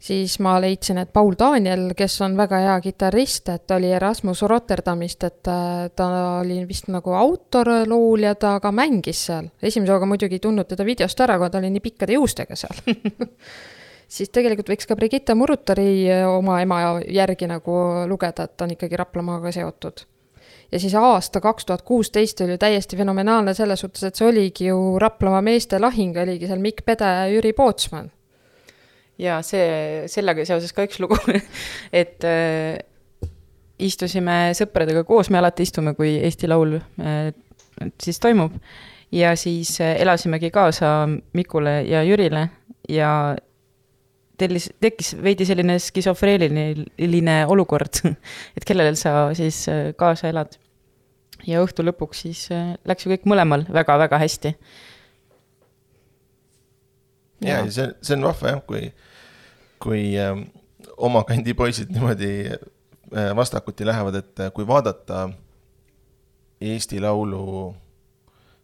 siis 0.01 0.39
ma 0.41 0.55
leidsin, 0.61 0.97
et 0.97 1.11
Paul 1.13 1.35
Daniel, 1.39 1.91
kes 1.97 2.15
on 2.25 2.37
väga 2.37 2.61
hea 2.63 2.77
kitarrist, 2.81 3.49
et 3.53 3.71
oli 3.71 3.91
Erasmus 3.93 4.41
Rotterdamist, 4.49 5.23
et 5.23 5.49
äh, 5.51 5.89
ta 5.95 6.07
oli 6.39 6.61
vist 6.67 6.89
nagu 6.91 7.13
autor, 7.17 7.69
loolja, 7.87 8.33
ta 8.35 8.55
ka 8.63 8.71
mängis 8.75 9.25
seal. 9.29 9.51
esimese 9.61 9.93
hooga 9.93 10.09
muidugi 10.09 10.39
ei 10.39 10.43
tundnud 10.43 10.69
teda 10.69 10.85
videost 10.87 11.21
ära, 11.21 11.37
kuna 11.37 11.49
ta 11.53 11.61
oli 11.61 11.69
nii 11.75 11.83
pikkade 11.85 12.17
juustega 12.17 12.57
seal 12.57 12.81
siis 14.15 14.31
tegelikult 14.33 14.71
võiks 14.73 14.89
ka 14.89 14.97
Brigitte 14.97 15.35
Murutari 15.37 15.91
äh, 16.09 16.25
oma 16.29 16.61
ema 16.63 16.81
järgi 17.05 17.49
nagu 17.51 17.75
lugeda, 18.09 18.47
et 18.47 18.57
ta 18.57 18.65
on 18.65 18.73
ikkagi 18.77 18.97
Raplamaaga 18.99 19.53
seotud. 19.53 20.05
ja 20.71 20.79
siis 20.79 20.95
aasta 20.95 21.41
kaks 21.41 21.65
tuhat 21.65 21.85
kuusteist 21.85 22.41
oli 22.41 22.57
ju 22.57 22.63
täiesti 22.63 22.97
fenomenaalne 22.97 23.53
selles 23.53 23.85
suhtes, 23.85 24.03
et 24.03 24.17
see 24.17 24.27
oligi 24.27 24.71
ju 24.71 24.97
Raplamaa 24.99 25.45
meeste 25.45 25.79
lahing, 25.79 26.17
oligi 26.17 26.49
seal 26.49 26.59
Mikk 26.59 26.81
Pede 26.85 27.13
ja 27.19 27.29
Jüri 27.29 27.53
Pootsman 27.53 28.09
ja 29.19 29.41
see, 29.45 30.07
sellega 30.11 30.45
seoses 30.47 30.73
ka 30.73 30.85
üks 30.87 31.01
lugu 31.03 31.17
et 32.01 32.23
äh, 32.27 32.79
istusime 33.81 34.53
sõpradega 34.57 35.03
koos, 35.07 35.31
me 35.33 35.41
alati 35.41 35.65
istume, 35.65 35.95
kui 35.97 36.15
Eesti 36.21 36.49
Laul 36.49 36.77
äh, 36.77 37.31
siis 38.01 38.19
toimub. 38.19 38.57
ja 39.11 39.35
siis 39.35 39.81
äh, 39.81 39.95
elasimegi 40.01 40.51
kaasa 40.51 41.09
Mikule 41.33 41.81
ja 41.83 42.03
Jürile 42.03 42.49
ja 42.89 43.35
tellis, 44.41 44.69
tekkis 44.81 45.15
veidi 45.23 45.45
selline 45.45 45.77
skisofreeniline 45.79 47.37
olukord, 47.51 48.01
et 48.57 48.67
kellele 48.67 48.95
sa 48.99 49.31
siis 49.37 49.65
äh, 49.69 49.91
kaasa 49.97 50.31
elad. 50.31 50.57
ja 51.47 51.61
õhtu 51.63 51.85
lõpuks 51.85 52.25
siis 52.27 52.47
äh, 52.53 52.75
läks 52.85 53.05
ju 53.05 53.13
kõik 53.13 53.27
mõlemal 53.29 53.65
väga-väga 53.69 54.21
hästi 54.21 54.55
ja, 57.41 57.61
ja 57.61 57.71
see, 57.71 57.91
see 58.01 58.17
on 58.17 58.27
vahva 58.29 58.55
jah, 58.55 58.63
kui, 58.67 58.89
kui 59.81 60.03
äh, 60.19 60.35
oma 60.97 61.23
kandi 61.27 61.55
poisid 61.57 61.93
niimoodi 61.93 62.33
äh, 62.51 63.31
vastakuti 63.35 63.85
lähevad, 63.87 64.19
et 64.21 64.43
äh, 64.45 64.51
kui 64.53 64.67
vaadata 64.67 65.29
Eesti 66.61 67.01
Laulu 67.01 67.73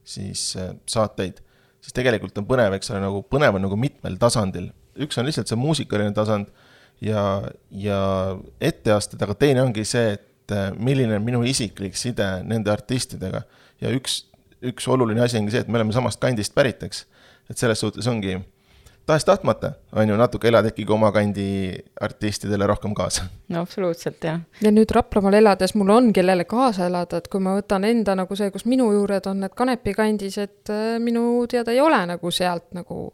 siis 0.07 0.55
äh, 0.57 0.71
saateid, 0.87 1.41
siis 1.81 1.95
tegelikult 1.95 2.37
on 2.39 2.47
põnev, 2.47 2.77
eks 2.77 2.91
ole, 2.93 3.01
nagu 3.03 3.23
põnev 3.27 3.57
on 3.57 3.65
nagu 3.67 3.79
mitmel 3.79 4.17
tasandil. 4.21 4.71
üks 4.97 5.19
on 5.19 5.27
lihtsalt 5.27 5.49
see 5.49 5.59
muusikaline 5.59 6.13
tasand 6.15 6.47
ja, 7.03 7.21
ja 7.69 7.99
etteasted, 8.61 9.21
aga 9.21 9.35
teine 9.37 9.61
ongi 9.65 9.85
see, 9.85 10.15
et 10.17 10.55
äh, 10.55 10.69
milline 10.73 11.19
on 11.19 11.25
minu 11.25 11.43
isiklik 11.45 11.97
side 11.99 12.27
nende 12.47 12.71
artistidega. 12.73 13.43
ja 13.81 13.91
üks, 13.93 14.23
üks 14.63 14.87
oluline 14.89 15.21
asi 15.25 15.39
ongi 15.41 15.53
see, 15.53 15.65
et 15.65 15.71
me 15.71 15.81
oleme 15.81 15.95
samast 15.95 16.21
kandist 16.23 16.55
pärit, 16.55 16.83
eks. 16.87 17.05
et 17.49 17.57
selles 17.57 17.83
suhtes 17.83 18.07
ongi 18.07 18.37
tahes-tahtmata, 19.07 19.71
on 19.95 20.09
ju, 20.09 20.15
natuke 20.19 20.49
elad 20.49 20.67
ikkagi 20.67 20.91
oma 20.93 21.11
kandi 21.15 21.47
artistidele 22.01 22.67
rohkem 22.67 22.93
kaasa. 22.95 23.27
no 23.49 23.61
absoluutselt, 23.63 24.19
jah. 24.23 24.41
ja 24.61 24.71
nüüd 24.71 24.91
Raplamaal 24.95 25.39
elades 25.39 25.75
mul 25.79 25.93
on, 25.95 26.11
kellele 26.13 26.45
kaasa 26.49 26.89
elada, 26.91 27.21
et 27.21 27.29
kui 27.31 27.43
ma 27.43 27.55
võtan 27.57 27.87
enda 27.87 28.17
nagu 28.19 28.35
see, 28.35 28.51
kus 28.51 28.67
minu 28.67 28.89
juured 28.91 29.29
on, 29.31 29.45
need 29.45 29.55
Kanepi 29.57 29.93
kandis, 29.97 30.37
et 30.43 30.73
äh, 30.73 30.97
minu 31.03 31.45
teada 31.49 31.71
ei 31.75 31.81
ole 31.81 32.01
nagu 32.11 32.31
sealt 32.31 32.67
nagu 32.75 33.13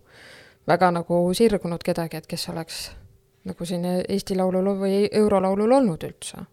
väga 0.67 0.89
nagu 0.97 1.19
sirgunud 1.35 1.83
kedagi, 1.85 2.23
et 2.23 2.27
kes 2.29 2.49
oleks 2.49 2.87
nagu 3.45 3.65
siin 3.67 3.85
Eesti 4.07 4.37
Laulul 4.39 4.73
või 4.79 5.03
Eurolaulul 5.11 5.77
olnud 5.77 6.07
üldse. 6.07 6.45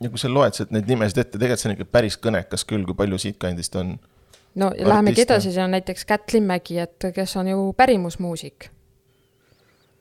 ja 0.00 0.10
kui 0.12 0.20
sa 0.20 0.28
loed 0.28 0.58
sealt 0.58 0.74
neid 0.74 0.90
nimesid 0.90 1.22
ette, 1.22 1.38
tegelikult 1.38 1.62
see 1.62 1.70
on 1.70 1.78
ikka 1.78 1.88
päris 1.96 2.20
kõnekas 2.20 2.66
küll, 2.68 2.84
kui 2.84 2.98
palju 2.98 3.18
siitkandist 3.24 3.80
on 3.80 3.96
no 4.56 4.70
ja 4.78 4.88
lähemegi 4.88 5.24
edasi, 5.26 5.52
see 5.52 5.64
on 5.64 5.74
näiteks 5.76 6.06
Kärt 6.08 6.32
Limmägi, 6.32 6.78
et 6.82 7.08
kes 7.14 7.36
on 7.36 7.48
ju 7.48 7.60
pärimusmuusik. 7.76 8.70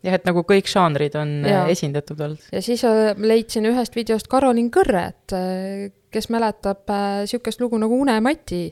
jah, 0.06 0.16
et 0.16 0.28
nagu 0.28 0.44
kõik 0.48 0.70
žanrid 0.70 1.16
on 1.20 1.38
äh, 1.44 1.52
ja. 1.52 1.64
esindatud 1.72 2.20
olnud. 2.22 2.50
ja 2.52 2.62
siis 2.62 2.84
äh, 2.88 3.14
leidsin 3.18 3.68
ühest 3.70 3.96
videost 3.96 4.30
Karolin 4.32 4.72
Kõrre, 4.74 5.08
et 5.14 5.36
äh, 5.36 5.88
kes 6.14 6.30
mäletab 6.32 6.88
niisugust 6.90 7.62
lugu 7.62 7.78
nagu 7.82 7.98
Unemati, 8.02 8.70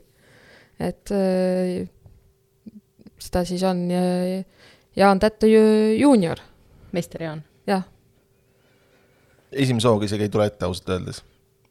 et 0.79 1.11
ta 3.31 3.41
siis 3.47 3.63
on, 3.67 3.81
Jaan 4.95 5.19
Tätte 5.19 5.47
juunior. 5.47 6.39
meister 6.91 7.23
Jaan. 7.23 7.43
jah. 7.67 7.83
esimese 9.51 9.91
hooga 9.91 10.07
isegi 10.07 10.29
ei 10.29 10.31
tule 10.31 10.47
ette 10.47 10.65
ausalt 10.65 10.95
öeldes. 10.95 11.23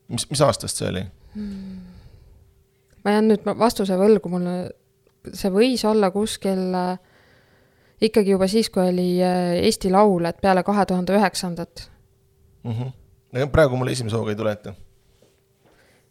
mis, 0.09 0.29
mis 0.31 0.45
aastast 0.45 0.77
see 0.77 0.91
oli 0.91 1.07
hmm.? 1.35 1.92
Ma 3.05 3.17
jään 3.17 3.29
nüüd 3.31 3.47
vastuse 3.59 3.97
võlgu, 3.99 4.31
mul 4.33 4.47
see 5.33 5.51
võis 5.55 5.85
olla 5.89 6.11
kuskil 6.15 6.63
äh, 6.75 6.99
ikkagi 8.03 8.35
juba 8.35 8.49
siis, 8.51 8.71
kui 8.71 8.85
oli 8.89 9.09
äh, 9.23 9.59
Eesti 9.67 9.91
Laul, 9.91 10.25
et 10.29 10.41
peale 10.43 10.63
kahe 10.67 10.87
tuhande 10.87 11.17
üheksandat. 11.17 11.91
-hmm. 12.65 13.49
praegu 13.53 13.77
mulle 13.77 13.91
esimese 13.91 14.17
hooga 14.17 14.31
ei 14.31 14.37
tule 14.37 14.53
ette. 14.53 14.75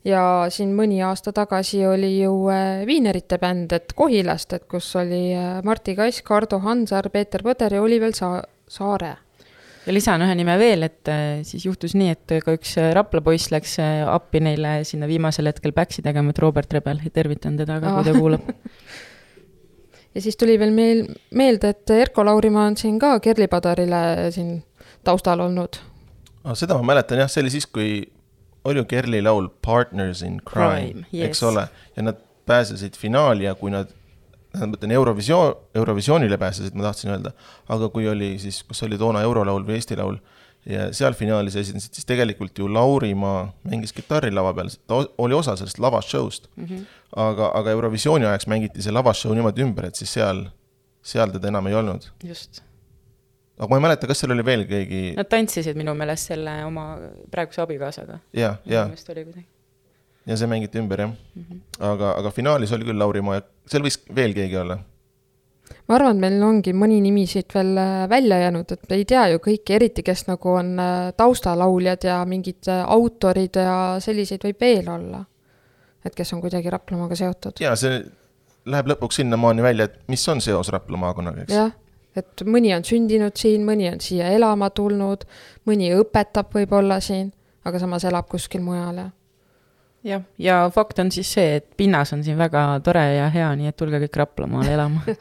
ja 0.05 0.45
siin 0.49 0.75
mõni 0.75 1.03
aasta 1.05 1.33
tagasi 1.33 1.85
oli 1.85 2.21
ju 2.21 2.47
äh, 2.49 2.85
Viinerite 2.85 3.37
bänd, 3.37 3.71
et 3.71 3.93
Kohilast, 3.95 4.53
et 4.53 4.65
kus 4.65 4.95
oli 4.95 5.35
äh, 5.35 5.63
Martti 5.63 5.95
Kass, 5.95 6.21
Kardo 6.21 6.59
Hansaar, 6.59 7.09
Peeter 7.09 7.41
Põder 7.43 7.73
ja 7.73 7.81
Oliver 7.81 8.13
Sa-, 8.13 8.43
Saare 8.67 9.17
ja 9.85 9.93
lisan 9.95 10.21
ühe 10.25 10.35
nime 10.37 10.57
veel, 10.61 10.85
et 10.87 11.09
siis 11.47 11.65
juhtus 11.65 11.95
nii, 11.97 12.15
et 12.15 12.35
ka 12.45 12.55
üks 12.57 12.75
Rapla 12.95 13.23
poiss 13.25 13.51
läks 13.53 13.77
appi 13.81 14.43
neile 14.43 14.81
sinna 14.87 15.09
viimasel 15.09 15.49
hetkel 15.49 15.73
back'i 15.75 16.03
tegema, 16.05 16.33
et 16.33 16.43
Robert 16.43 16.73
Rebel, 16.73 17.01
tervitan 17.13 17.57
teda 17.57 17.79
ka, 17.81 17.95
kui 17.97 18.09
ta 18.09 18.17
kuulab 18.17 18.51
ja 20.15 20.21
siis 20.21 20.37
tuli 20.37 20.57
veel 20.59 20.73
meil 20.75 21.05
meelde, 21.37 21.71
et 21.71 21.93
Erko 21.95 22.25
Laurimaa 22.25 22.67
on 22.71 22.77
siin 22.77 22.99
ka 22.99 23.17
Kerli 23.23 23.47
Padarile 23.47 24.31
siin 24.31 24.57
taustal 25.03 25.39
olnud. 25.39 25.79
seda 26.53 26.77
ma 26.79 26.93
mäletan 26.93 27.23
jah, 27.23 27.31
see 27.31 27.43
oli 27.45 27.53
siis, 27.53 27.67
kui 27.67 27.93
oli 28.65 28.81
ju 28.81 28.85
Kerli 28.85 29.21
laul 29.21 29.49
Partners 29.65 30.21
in 30.21 30.41
Crime, 30.45 30.91
crime, 30.91 31.05
yes. 31.13 31.29
eks 31.29 31.43
ole, 31.43 31.67
ja 31.95 32.03
nad 32.03 32.19
pääsesid 32.45 32.97
finaali 32.97 33.45
ja 33.45 33.55
kui 33.55 33.71
nad, 33.71 33.89
tähendab, 34.51 34.75
mõtlen 34.75 34.93
Eurovisioon, 34.97 35.55
Eurovisioonile 35.75 36.37
pääsesid, 36.37 36.75
ma 36.75 36.89
tahtsin 36.89 37.13
öelda, 37.15 37.33
aga 37.71 37.89
kui 37.93 38.07
oli 38.11 38.35
siis, 38.41 38.61
kus 38.67 38.83
oli 38.87 38.99
toona 38.99 39.23
eurolaul 39.27 39.65
või 39.67 39.79
Eesti 39.79 39.97
Laul 39.99 40.19
ja 40.69 40.87
seal 40.93 41.15
finaalis 41.17 41.55
esinesid, 41.57 41.93
siis 41.97 42.05
tegelikult 42.05 42.59
ju 42.61 42.67
Laurimaa 42.69 43.45
mängis 43.67 43.93
kitarri 43.97 44.31
lava 44.33 44.53
peal, 44.57 44.69
ta 44.87 45.01
oli 45.21 45.37
osa 45.37 45.55
sellest 45.57 45.79
lavashow'st 45.81 46.49
mm. 46.55 46.65
-hmm. 46.65 46.83
aga, 47.15 47.51
aga 47.57 47.71
Eurovisiooni 47.77 48.25
ajaks 48.25 48.47
mängiti 48.47 48.81
see 48.81 48.93
lavashow 48.93 49.33
niimoodi 49.33 49.65
ümber, 49.65 49.89
et 49.89 49.95
siis 49.95 50.13
seal, 50.13 50.45
seal 51.01 51.33
teda 51.33 51.47
enam 51.47 51.67
ei 51.67 51.73
olnud. 51.73 52.05
just. 52.23 52.61
aga 53.57 53.69
ma 53.69 53.77
ei 53.77 53.87
mäleta, 53.87 54.07
kas 54.07 54.19
seal 54.19 54.31
oli 54.31 54.45
veel 54.45 54.65
keegi. 54.69 55.01
Nad 55.17 55.29
tantsisid 55.29 55.77
minu 55.77 55.95
meelest 55.97 56.33
selle 56.33 56.65
oma 56.65 56.85
praeguse 57.31 57.61
abikaasaga. 57.61 58.19
ja, 58.33 58.55
ja. 58.65 58.89
Ja 60.25 60.37
see 60.37 60.49
mängiti 60.49 60.79
ümber 60.81 61.05
jah 61.05 61.11
mm. 61.11 61.43
-hmm. 61.43 61.59
aga, 61.79 62.15
aga 62.19 62.31
finaalis 62.31 62.71
oli 62.71 62.85
küll 62.85 62.99
Laurimaa 62.99 63.39
ja 63.39 63.45
seal 63.67 63.83
võis 63.85 63.99
veel 64.15 64.33
keegi 64.37 64.57
olla 64.57 64.77
ma 65.87 65.95
arvan, 65.95 66.15
et 66.17 66.21
meil 66.21 66.43
ongi 66.45 66.73
mõni 66.75 66.99
nimi 67.03 67.25
siit 67.29 67.53
veel 67.55 67.75
äh, 67.79 68.05
välja 68.09 68.39
jäänud, 68.45 68.71
et 68.71 68.89
me 68.89 68.95
ei 68.99 69.05
tea 69.05 69.27
ju 69.33 69.41
kõiki, 69.43 69.75
eriti 69.77 70.03
kes 70.03 70.25
nagu 70.27 70.53
on 70.53 70.73
äh, 70.79 71.11
taustalauljad 71.17 72.07
ja 72.07 72.21
mingid 72.27 72.69
äh, 72.71 72.83
autorid 72.85 73.59
ja 73.59 73.75
selliseid 74.03 74.43
võib 74.47 74.61
veel 74.61 74.89
olla. 74.89 75.25
et 76.05 76.15
kes 76.15 76.33
on 76.33 76.41
kuidagi 76.41 76.69
Raplamaaga 76.69 77.15
seotud. 77.15 77.61
jaa, 77.61 77.75
see 77.75 78.01
läheb 78.65 78.87
lõpuks 78.93 79.21
sinnamaani 79.21 79.61
välja, 79.61 79.85
et 79.85 79.99
mis 80.07 80.27
on 80.29 80.41
seos 80.41 80.69
Rapla 80.69 80.97
maakonnaga, 80.97 81.45
eks. 81.45 81.53
jah, 81.53 81.71
et 82.15 82.43
mõni 82.45 82.73
on 82.75 82.85
sündinud 82.85 83.37
siin, 83.37 83.65
mõni 83.65 83.89
on 83.91 84.01
siia 84.01 84.31
elama 84.33 84.69
tulnud, 84.69 85.25
mõni 85.65 85.93
õpetab 85.97 86.53
võib-olla 86.53 86.99
siin, 87.01 87.31
aga 87.65 87.79
samas 87.79 88.05
elab 88.09 88.29
kuskil 88.29 88.61
mujal 88.65 88.97
ja 88.97 89.09
jah, 90.07 90.23
ja 90.41 90.61
fakt 90.73 90.99
on 91.03 91.11
siis 91.13 91.29
see, 91.33 91.57
et 91.59 91.67
pinnas 91.77 92.13
on 92.15 92.23
siin 92.25 92.39
väga 92.39 92.65
tore 92.85 93.03
ja 93.15 93.29
hea, 93.33 93.49
nii 93.57 93.71
et 93.71 93.77
tulge 93.77 94.01
kõik 94.05 94.21
Raplamaale 94.23 94.77
elama. 94.77 95.03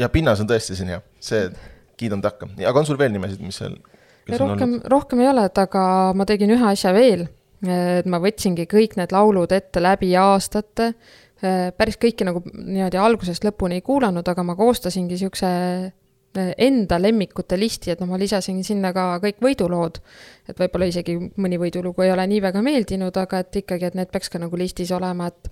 Ja 0.00 0.08
pinnas 0.08 0.40
on 0.40 0.48
tõesti 0.48 0.74
siin 0.74 0.88
hea, 0.88 1.02
see, 1.22 1.50
kiidan 2.00 2.22
takka, 2.24 2.48
aga 2.66 2.80
on 2.80 2.86
sul 2.88 2.96
veel 2.98 3.12
nimesid, 3.12 3.42
mis 3.44 3.58
seal? 3.60 3.74
rohkem, 4.40 4.78
rohkem 4.88 5.20
ei 5.20 5.28
ole, 5.28 5.44
et 5.50 5.58
aga 5.60 5.82
ma 6.16 6.24
tegin 6.26 6.50
ühe 6.54 6.64
asja 6.70 6.94
veel, 6.96 7.26
et 7.62 8.08
ma 8.10 8.18
võtsingi 8.22 8.64
kõik 8.70 8.96
need 8.98 9.12
laulud 9.14 9.52
ette 9.52 9.82
läbi 9.84 10.14
aastate, 10.18 10.88
päris 11.76 12.00
kõiki 12.00 12.26
nagu 12.26 12.40
niimoodi 12.48 12.98
algusest 12.98 13.44
lõpuni 13.46 13.78
ei 13.78 13.84
kuulanud, 13.84 14.26
aga 14.32 14.46
ma 14.48 14.56
koostasingi 14.58 15.18
niisuguse 15.18 15.52
enda 16.36 16.98
lemmikute 17.00 17.58
listi, 17.60 17.92
et 17.92 18.00
noh, 18.00 18.08
ma 18.08 18.18
lisasin 18.20 18.62
sinna 18.64 18.92
ka 18.92 19.18
kõik 19.22 19.40
võidulood. 19.44 20.00
et 20.48 20.58
võib-olla 20.58 20.88
isegi 20.88 21.16
mõni 21.36 21.58
võidulugu 21.60 22.02
ei 22.02 22.10
ole 22.12 22.26
nii 22.26 22.40
väga 22.42 22.62
meeldinud, 22.62 23.16
aga 23.16 23.38
et 23.44 23.56
ikkagi, 23.62 23.86
et 23.86 23.94
need 23.94 24.10
peaks 24.10 24.28
ka 24.28 24.38
nagu 24.38 24.56
listis 24.56 24.90
olema, 24.90 25.26
et 25.28 25.50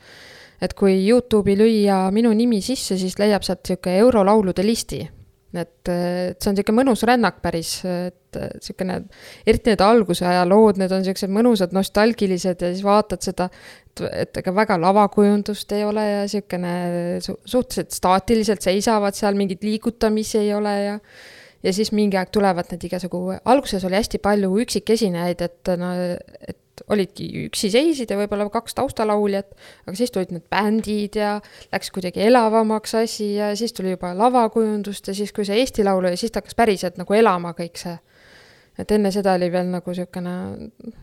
et 0.60 0.74
kui 0.74 1.06
Youtube'i 1.06 1.56
lüüa 1.56 2.10
minu 2.12 2.32
nimi 2.36 2.60
sisse, 2.60 2.98
siis 3.00 3.16
leiab 3.18 3.42
sealt 3.42 3.62
niisugune 3.64 3.96
eurolaulude 4.02 4.64
listi. 4.66 5.08
Et, 5.54 5.88
et 5.88 6.38
see 6.38 6.50
on 6.50 6.56
niisugune 6.56 6.78
mõnus 6.78 7.02
rännak 7.08 7.40
päris, 7.42 7.72
et 7.88 8.38
niisugune, 8.38 9.00
eriti 9.48 9.72
need 9.72 9.82
alguse 9.84 10.26
aja 10.28 10.44
lood, 10.48 10.78
need 10.80 10.92
on 10.94 11.02
niisugused 11.02 11.32
mõnusad, 11.34 11.74
nostalgilised 11.76 12.62
ja 12.62 12.70
siis 12.70 12.84
vaatad 12.86 13.26
seda, 13.26 13.48
et, 13.88 14.04
et 14.24 14.40
ega 14.42 14.54
väga 14.54 14.78
lavakujundust 14.80 15.74
ei 15.76 15.84
ole 15.88 16.06
ja 16.06 16.22
niisugune 16.28 16.72
su 17.24 17.36
suhteliselt 17.44 17.98
staatiliselt 17.98 18.66
seisavad 18.66 19.18
seal, 19.18 19.38
mingit 19.38 19.66
liigutamisi 19.66 20.42
ei 20.44 20.54
ole 20.54 20.78
ja 20.84 20.96
ja 21.60 21.72
siis 21.76 21.90
mingi 21.92 22.16
aeg 22.16 22.30
tulevad 22.32 22.70
need 22.72 22.86
igasugu, 22.88 23.34
alguses 23.44 23.84
oli 23.84 23.98
hästi 23.98 24.20
palju 24.24 24.54
üksikesinejaid, 24.62 25.42
et 25.44 25.70
no, 25.76 25.90
et 26.48 26.56
olidki 26.88 27.28
üksi 27.46 27.70
seisid 27.72 28.10
ja 28.10 28.18
võib-olla 28.18 28.48
kaks 28.52 28.76
taustalauljat, 28.78 29.54
aga 29.86 29.96
siis 29.98 30.12
tulid 30.14 30.34
need 30.34 30.46
bändid 30.52 31.18
ja 31.20 31.32
läks 31.72 31.90
kuidagi 31.94 32.22
elavamaks 32.26 32.94
asi 33.02 33.34
ja 33.36 33.52
siis 33.56 33.74
tuli 33.76 33.94
juba 33.94 34.12
lavakujundust 34.16 35.10
ja 35.10 35.16
siis, 35.16 35.32
kui 35.36 35.48
see 35.48 35.60
Eesti 35.60 35.84
Laul 35.86 36.04
oli, 36.04 36.20
siis 36.20 36.32
ta 36.32 36.42
hakkas 36.42 36.58
päriselt 36.58 37.00
nagu 37.00 37.14
elama 37.14 37.54
kõik 37.58 37.80
see. 37.80 37.98
et 38.78 38.90
enne 38.96 39.10
seda 39.12 39.34
oli 39.36 39.50
veel 39.52 39.66
nagu 39.68 39.92
niisugune, 39.92 40.34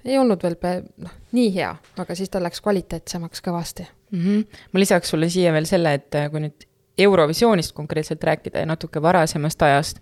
ei 0.06 0.18
olnud 0.18 0.42
veel 0.44 0.58
noh, 1.04 1.14
nii 1.38 1.52
hea, 1.54 1.76
aga 2.02 2.16
siis 2.18 2.32
ta 2.34 2.42
läks 2.42 2.64
kvaliteetsemaks 2.66 3.44
kõvasti 3.46 3.86
mm. 4.12 4.20
-hmm. 4.26 4.64
ma 4.72 4.80
lisaks 4.80 5.10
sulle 5.10 5.30
siia 5.30 5.54
veel 5.54 5.66
selle, 5.66 5.94
et 5.94 6.16
äh, 6.16 6.32
kui 6.32 6.42
nüüd 6.42 6.68
Eurovisioonist 6.98 7.76
konkreetselt 7.78 8.24
rääkida 8.24 8.60
ja 8.60 8.66
natuke 8.66 9.02
varasemast 9.02 9.62
ajast, 9.62 10.00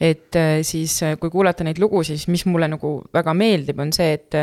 et 0.00 0.36
äh, 0.36 0.62
siis 0.62 1.02
äh, 1.02 1.18
kui 1.18 1.30
kuulata 1.30 1.64
neid 1.64 1.78
lugusid, 1.78 2.16
siis 2.16 2.28
mis 2.28 2.46
mulle 2.46 2.68
nagu 2.68 3.02
väga 3.14 3.34
meeldib, 3.34 3.78
on 3.78 3.92
see, 3.92 4.12
et 4.12 4.38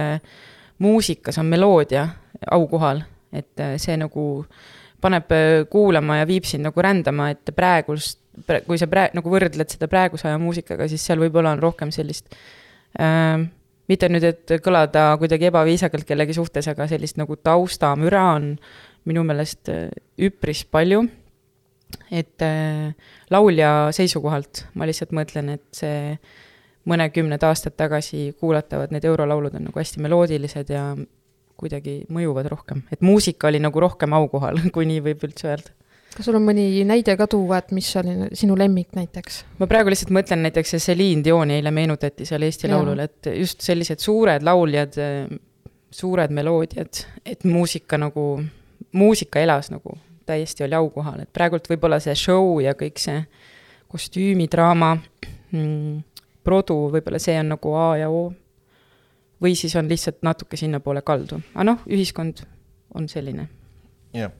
muusikas 0.79 1.37
on 1.41 1.49
meloodia 1.51 2.07
aukohal, 2.51 3.03
et 3.33 3.59
äh, 3.59 3.75
see 3.81 3.97
nagu 3.99 4.45
paneb 5.01 5.31
äh, 5.35 5.51
kuulama 5.71 6.21
ja 6.21 6.27
viib 6.29 6.47
sind 6.47 6.67
nagu 6.67 6.81
rändama, 6.83 7.29
et 7.35 7.53
praegust, 7.55 8.19
kui 8.65 8.79
sa 8.79 8.87
praegu 8.87 9.19
nagu 9.19 9.31
võrdled 9.31 9.71
seda 9.71 9.89
praeguse 9.91 10.29
aja 10.29 10.39
muusikaga, 10.41 10.87
siis 10.87 11.03
seal 11.05 11.19
võib-olla 11.21 11.55
on 11.55 11.63
rohkem 11.63 11.91
sellist 11.95 12.31
äh, 12.99 13.39
mitte 13.89 14.09
nüüd, 14.11 14.25
et 14.27 14.53
kõlada 14.63 15.11
kuidagi 15.21 15.49
ebaviisakalt 15.49 16.07
kellegi 16.07 16.35
suhtes, 16.37 16.67
aga 16.69 16.87
sellist 16.89 17.17
nagu 17.19 17.37
taustamüra 17.41 18.25
on 18.35 18.53
minu 19.09 19.23
meelest 19.27 19.71
äh, 19.73 19.87
üpris 20.21 20.65
palju. 20.65 21.07
et 22.13 22.41
äh, 22.45 22.93
laulja 23.33 23.89
seisukohalt 23.91 24.67
ma 24.77 24.85
lihtsalt 24.85 25.13
mõtlen, 25.15 25.55
et 25.55 25.65
see 25.73 26.19
mõnekümned 26.89 27.43
aastad 27.45 27.75
tagasi 27.77 28.33
kuulatavad 28.39 28.93
need 28.93 29.05
eurolaulud 29.05 29.55
on 29.59 29.69
nagu 29.69 29.81
hästi 29.81 30.01
meloodilised 30.03 30.71
ja 30.73 30.91
kuidagi 31.59 32.03
mõjuvad 32.13 32.47
rohkem, 32.51 32.85
et 32.93 33.03
muusika 33.03 33.49
oli 33.49 33.59
nagu 33.61 33.83
rohkem 33.83 34.15
aukohal, 34.15 34.61
kui 34.75 34.87
nii 34.89 35.03
võib 35.09 35.27
üldse 35.27 35.51
öelda. 35.51 35.75
kas 36.15 36.25
sul 36.25 36.39
on 36.39 36.45
mõni 36.47 36.83
näide 36.87 37.15
ka 37.19 37.27
tuua, 37.29 37.59
et 37.59 37.73
mis 37.75 37.89
oli 37.99 38.15
sinu 38.37 38.57
lemmik 38.59 38.95
näiteks? 38.97 39.43
ma 39.59 39.67
praegu 39.69 39.91
lihtsalt 39.93 40.13
mõtlen 40.15 40.45
näiteks 40.47 40.77
Celine 40.79 41.23
Dioni 41.25 41.59
eile 41.59 41.73
meenutati 41.75 42.27
seal 42.27 42.47
Eesti. 42.47 42.71
Laulul, 42.71 43.03
et 43.03 43.31
just 43.35 43.65
sellised 43.65 44.01
suured 44.03 44.45
lauljad, 44.45 44.95
suured 45.91 46.35
meloodiad, 46.35 47.03
et 47.25 47.43
muusika 47.43 47.99
nagu, 47.99 48.31
muusika 48.93 49.43
elas 49.43 49.71
nagu 49.73 49.97
täiesti 50.29 50.63
oli 50.63 50.77
aukohal, 50.77 51.23
et 51.23 51.31
praegult 51.33 51.67
võib-olla 51.71 51.99
see 52.03 52.15
show 52.17 52.59
ja 52.61 52.75
kõik 52.77 53.01
see 53.01 53.23
kostüümidraama 53.89 54.91
mm, 54.95 55.95
produ, 56.49 56.77
võib-olla 56.93 57.21
see 57.21 57.37
on 57.39 57.53
nagu 57.53 57.73
A 57.77 57.89
ja 58.01 58.09
O. 58.09 58.29
või 59.39 59.53
siis 59.55 59.75
on 59.79 59.87
lihtsalt 59.87 60.23
natuke 60.25 60.57
sinnapoole 60.59 61.01
kaldu, 61.05 61.39
aga 61.53 61.67
noh, 61.71 61.85
ühiskond 61.87 62.43
on 62.97 63.07
selline. 63.11 63.47
jah, 64.13 64.33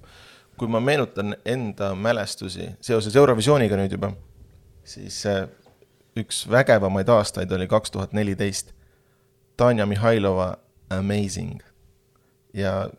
kui 0.57 0.67
ma 0.67 0.81
meenutan 0.83 1.37
enda 1.45 1.93
mälestusi 1.95 2.73
seoses 2.81 3.15
Eurovisiooniga 3.15 3.77
nüüd 3.79 3.93
juba, 3.95 4.11
siis 4.83 5.21
äh, 5.29 5.45
üks 6.19 6.43
vägevamaid 6.49 7.09
aastaid 7.13 7.51
oli 7.55 7.67
kaks 7.69 7.91
tuhat 7.91 8.13
neliteist. 8.13 8.73
Tanja 9.59 9.85
Mihhailova 9.85 10.53
Amazing 10.89 11.59
ja 12.55 12.89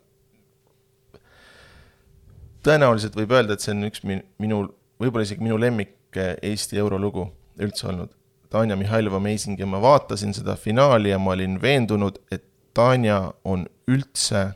tõenäoliselt 2.64 3.16
võib 3.16 3.32
öelda, 3.32 3.56
et 3.56 3.64
see 3.64 3.72
on 3.72 3.88
üks 3.88 4.04
minu, 4.04 4.60
võib-olla 5.00 5.24
isegi 5.24 5.44
minu 5.44 5.56
lemmik 5.60 5.96
Eesti 6.16 6.78
eurolugu 6.82 7.28
üldse 7.62 7.88
olnud. 7.88 8.12
Tanja 8.50 8.76
Mihhailova 8.76 9.16
Amazing 9.16 9.60
ja 9.60 9.66
ma 9.66 9.78
vaatasin 9.82 10.34
seda 10.34 10.56
finaali 10.56 11.10
ja 11.10 11.18
ma 11.18 11.30
olin 11.30 11.60
veendunud, 11.62 12.18
et 12.32 12.44
Tanja 12.74 13.32
on 13.44 13.66
üldse 13.90 14.50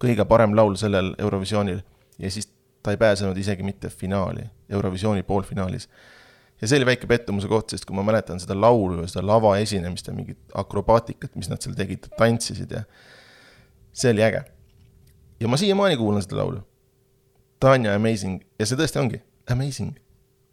kõige 0.00 0.24
parem 0.28 0.54
laul 0.56 0.76
sellel 0.80 1.14
Eurovisioonil. 1.18 1.80
ja 2.18 2.30
siis 2.30 2.48
ta 2.82 2.92
ei 2.92 2.96
pääsenud 2.96 3.36
isegi 3.36 3.62
mitte 3.62 3.88
finaali, 3.88 4.44
Eurovisiooni 4.68 5.22
poolfinaalis. 5.22 5.88
ja 6.60 6.68
see 6.68 6.78
oli 6.78 6.86
väike 6.86 7.06
pettumuse 7.06 7.48
koht, 7.48 7.70
sest 7.70 7.84
kui 7.84 7.96
ma 7.96 8.02
mäletan 8.02 8.40
seda 8.40 8.56
laulu 8.60 9.02
ja 9.02 9.08
seda 9.08 9.26
lavaesinemist 9.26 10.06
ja 10.06 10.14
mingit 10.14 10.38
akrobaatikat, 10.54 11.34
mis 11.36 11.48
nad 11.48 11.60
seal 11.60 11.74
tegid, 11.74 12.08
tantsisid 12.18 12.70
ja 12.70 12.84
see 13.92 14.12
oli 14.12 14.24
äge. 14.24 14.44
ja 15.40 15.48
ma 15.48 15.56
siiamaani 15.56 15.96
kuulan 15.96 16.22
seda 16.22 16.40
laulu. 16.40 16.62
Tanja 17.60 17.94
amazing 17.94 18.42
ja 18.58 18.66
see 18.66 18.76
tõesti 18.76 19.00
ongi 19.00 19.22
amazing. 19.50 19.96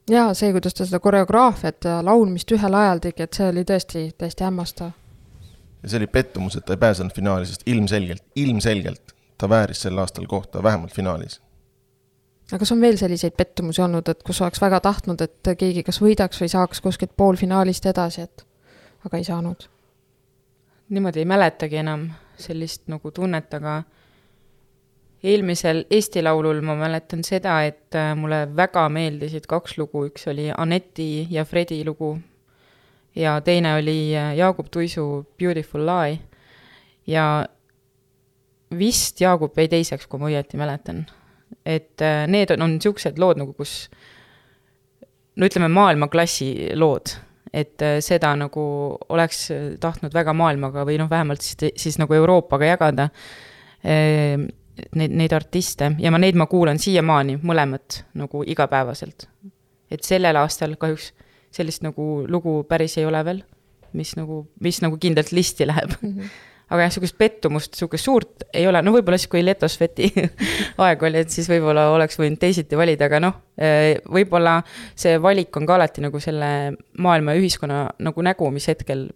Jaa, 0.10 0.34
see, 0.34 0.52
kuidas 0.52 0.74
ta 0.74 0.86
seda 0.86 1.00
koreograafiat 1.00 1.86
ja 1.86 2.00
laulmist 2.06 2.52
ühel 2.52 2.74
ajal 2.78 3.04
tegi, 3.04 3.24
et 3.24 3.38
see 3.38 3.48
oli 3.50 3.64
tõesti 3.68 4.04
täiesti 4.18 4.44
hämmastav. 4.44 4.92
ja 5.84 5.90
see 5.90 6.02
oli 6.02 6.08
pettumus, 6.08 6.56
et 6.56 6.66
ta 6.66 6.74
ei 6.74 6.82
pääsenud 6.82 7.14
finaali, 7.16 7.46
sest 7.46 7.64
ilmselgelt, 7.66 8.24
ilmselgelt 8.36 9.16
ta 9.38 9.50
vääris 9.50 9.82
sel 9.82 9.98
aastal 9.98 10.26
kohta 10.28 10.64
vähemalt 10.64 10.94
finaalis. 10.94 11.42
aga 12.52 12.60
kas 12.60 12.72
on 12.72 12.82
veel 12.82 12.98
selliseid 12.98 13.38
pettumusi 13.38 13.82
olnud, 13.82 14.08
et 14.08 14.24
kus 14.24 14.42
oleks 14.42 14.62
väga 14.62 14.80
tahtnud, 14.80 15.22
et 15.22 15.54
keegi 15.58 15.84
kas 15.84 16.02
võidaks 16.02 16.42
või 16.42 16.50
saaks 16.50 16.82
kuskilt 16.82 17.16
poolfinaalist 17.18 17.86
edasi, 17.86 18.22
et 18.22 18.46
aga 19.06 19.18
ei 19.18 19.24
saanud? 19.24 19.70
niimoodi 20.90 21.20
ei 21.20 21.26
mäletagi 21.26 21.78
enam 21.80 22.10
sellist 22.38 22.88
nagu 22.92 23.12
tunnet, 23.12 23.54
aga 23.54 23.84
eelmisel 25.24 25.86
Eesti 25.92 26.24
Laulul 26.24 26.62
ma 26.66 26.76
mäletan 26.80 27.24
seda, 27.26 27.60
et 27.68 27.96
äh, 27.98 28.12
mulle 28.18 28.44
väga 28.58 28.88
meeldisid 28.94 29.46
kaks 29.50 29.78
lugu, 29.78 30.08
üks 30.10 30.28
oli 30.32 30.50
Aneti 30.58 31.28
ja 31.30 31.46
Fredi 31.46 31.82
lugu 31.86 32.16
ja 33.16 33.38
teine 33.46 33.76
oli 33.78 34.16
äh, 34.18 34.34
Jaagup 34.38 34.72
Tuisu 34.72 35.26
Beautiful 35.38 35.86
Lie. 35.86 36.20
Ja 37.08 37.46
vist 38.78 39.22
Jaagup 39.22 39.58
jäi 39.58 39.68
teiseks, 39.70 40.08
kui 40.08 40.22
ma 40.22 40.30
õieti 40.32 40.58
mäletan. 40.58 41.06
et 41.66 42.02
äh, 42.02 42.26
need 42.32 42.50
on, 42.56 42.62
on 42.64 42.78
niisugused 42.78 43.20
lood 43.20 43.38
nagu, 43.38 43.54
kus 43.54 43.90
no 45.36 45.46
ütleme, 45.46 45.68
maailmaklassi 45.70 46.72
lood, 46.80 47.12
et 47.54 47.84
seda 48.02 48.32
nagu 48.40 48.64
oleks 49.12 49.50
tahtnud 49.84 50.16
väga 50.16 50.34
maailmaga 50.34 50.86
või 50.88 50.96
noh, 50.98 51.10
vähemalt 51.12 51.44
siis, 51.44 51.76
siis 51.76 52.00
nagu 52.00 52.16
Euroopaga 52.16 52.70
jagada. 52.72 53.10
Ehm, 53.84 54.48
neid, 54.96 55.14
neid 55.18 55.34
artiste 55.36 55.94
ja 56.00 56.12
ma 56.12 56.20
neid 56.22 56.38
ma 56.40 56.48
kuulan 56.52 56.80
siiamaani 56.82 57.40
mõlemat 57.44 58.04
nagu 58.18 58.44
igapäevaselt. 58.48 59.28
et 59.92 60.04
sellel 60.08 60.40
aastal 60.40 60.78
kahjuks 60.80 61.12
sellist 61.52 61.84
nagu 61.84 62.24
lugu 62.32 62.62
päris 62.70 62.98
ei 62.98 63.06
ole 63.06 63.20
veel, 63.28 63.44
mis 63.98 64.16
nagu, 64.16 64.46
mis 64.64 64.80
nagu 64.84 64.98
kindlalt 65.02 65.34
listi 65.36 65.68
läheb 65.68 65.92
mm. 66.00 66.14
-hmm. 66.14 66.30
aga 66.72 66.86
jah, 66.86 66.92
sihukest 66.96 67.18
pettumust, 67.18 67.74
sihukest 67.76 68.08
suurt 68.08 68.46
ei 68.54 68.68
ole, 68.68 68.82
no 68.82 68.94
võib-olla 68.96 69.20
siis, 69.20 69.32
kui 69.32 69.44
Letosveti 69.46 70.12
aeg 70.86 71.04
oli, 71.04 71.26
et 71.26 71.30
siis 71.30 71.50
võib-olla 71.52 71.90
oleks 71.92 72.20
võinud 72.20 72.40
teisiti 72.40 72.78
valida, 72.78 73.10
aga 73.12 73.20
noh, 73.20 73.42
eh, 73.58 74.00
võib-olla 74.08 74.62
see 74.96 75.18
valik 75.22 75.58
on 75.58 75.68
ka 75.68 75.76
alati 75.76 76.02
nagu 76.08 76.20
selle 76.20 76.52
maailma 76.98 77.36
ja 77.36 77.44
ühiskonna 77.44 77.82
nagu 78.00 78.22
nägu, 78.22 78.52
mis 78.52 78.68
hetkel 78.72 79.10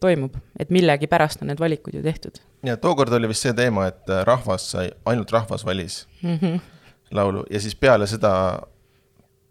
toimub, 0.00 0.36
et 0.60 0.70
millegipärast 0.70 1.42
on 1.42 1.50
need 1.52 1.60
valikud 1.60 1.94
ju 1.96 2.02
tehtud. 2.04 2.40
ja 2.66 2.76
tookord 2.76 3.12
oli 3.12 3.28
vist 3.30 3.46
see 3.46 3.54
teema, 3.56 3.86
et 3.88 4.10
äh, 4.10 4.24
rahvas 4.28 4.70
sai, 4.74 4.90
ainult 5.08 5.32
rahvas 5.32 5.64
valis 5.64 6.06
mm 6.22 6.36
-hmm. 6.36 6.60
laulu 7.10 7.44
ja 7.50 7.60
siis 7.60 7.74
peale 7.74 8.06
seda, 8.06 8.62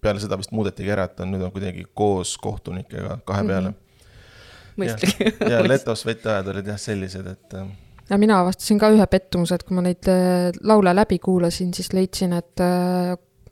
peale 0.02 0.20
seda 0.20 0.38
vist 0.38 0.52
muudetigi 0.52 0.92
ära, 0.92 1.04
et 1.04 1.20
on 1.20 1.32
nüüd 1.34 1.46
on 1.46 1.52
kuidagi 1.52 1.86
koos 1.94 2.38
kohtunikega 2.38 3.18
kahe 3.26 3.44
peale 3.44 3.70
mm. 3.70 3.76
-hmm. 3.76 4.84
mõistlik. 4.84 5.40
ja, 5.40 5.50
ja 5.58 5.68
Letos 5.68 6.06
veteajad 6.06 6.48
olid 6.48 6.68
jah 6.68 6.80
sellised, 6.80 7.28
et. 7.28 7.54
Äh, 7.54 7.68
ja 8.10 8.18
mina 8.18 8.40
avastasin 8.40 8.80
ka 8.80 8.90
ühe 8.90 9.08
pettumuse, 9.08 9.56
et 9.56 9.64
kui 9.64 9.76
ma 9.76 9.82
neid 9.82 10.08
äh, 10.08 10.52
laule 10.64 10.96
läbi 10.96 11.20
kuulasin, 11.20 11.74
siis 11.74 11.94
leidsin, 11.94 12.34
et 12.34 12.60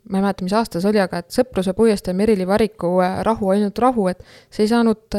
ma 0.09 0.17
ei 0.17 0.23
mäleta, 0.23 0.45
mis 0.45 0.55
aasta 0.55 0.81
see 0.81 0.89
oli, 0.89 1.01
aga 1.03 1.21
et 1.21 1.33
Sõpruse 1.33 1.73
puiestee 1.77 2.15
Merili 2.17 2.47
Variku 2.47 2.95
Rahu, 3.25 3.51
ainult 3.53 3.79
rahu, 3.83 4.07
et 4.11 4.23
see 4.49 4.65
ei 4.65 4.71
saanud 4.71 5.17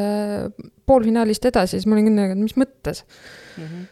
poolfinaalist 0.90 1.46
edasi, 1.50 1.78
siis 1.78 1.86
ma 1.86 1.98
olin 1.98 2.14
nagu, 2.16 2.34
et 2.34 2.40
mis 2.40 2.56
mõttes 2.58 3.04
mm. 3.04 3.64
-hmm. 3.64 3.86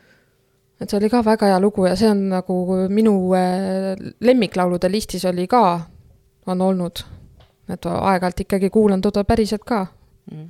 et 0.81 0.91
see 0.91 0.99
oli 0.99 1.11
ka 1.13 1.23
väga 1.25 1.53
hea 1.53 1.61
lugu 1.63 1.87
ja 1.87 1.95
see 1.97 2.11
on 2.11 2.29
nagu 2.33 2.59
minu 2.89 3.15
äh, 3.37 3.95
lemmiklaulude 4.21 4.91
listis 4.91 5.25
oli 5.29 5.47
ka, 5.47 5.81
on 6.47 6.61
olnud. 6.61 7.05
et 7.69 7.87
aeg-ajalt 7.87 8.41
ikkagi 8.41 8.71
kuulan 8.71 9.01
teda 9.05 9.25
päriselt 9.25 9.65
ka 9.65 9.87
mm. 9.87 10.39
-hmm 10.39 10.49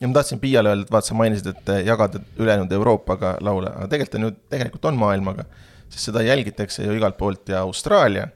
ja 0.00 0.08
ma 0.08 0.14
tahtsin 0.14 0.40
Piiale 0.40 0.68
öelda, 0.68 0.82
et 0.82 0.90
vaata, 0.90 1.08
sa 1.08 1.14
mainisid, 1.14 1.46
et 1.46 1.70
jagad 1.86 2.20
ülejäänud 2.38 2.72
Euroopaga 2.72 3.36
laule, 3.40 3.70
aga 3.70 3.88
tegelikult 3.88 4.14
on 4.14 4.22
ju, 4.22 4.30
tegelikult 4.50 4.84
on 4.84 4.98
maailmaga, 4.98 5.44
sest 5.88 6.04
seda 6.04 6.22
jälgitakse 6.22 6.84
ju 6.84 6.92
igalt 6.94 7.16
poolt 7.18 7.48
ja 7.48 7.60
Austraalia 7.60 8.28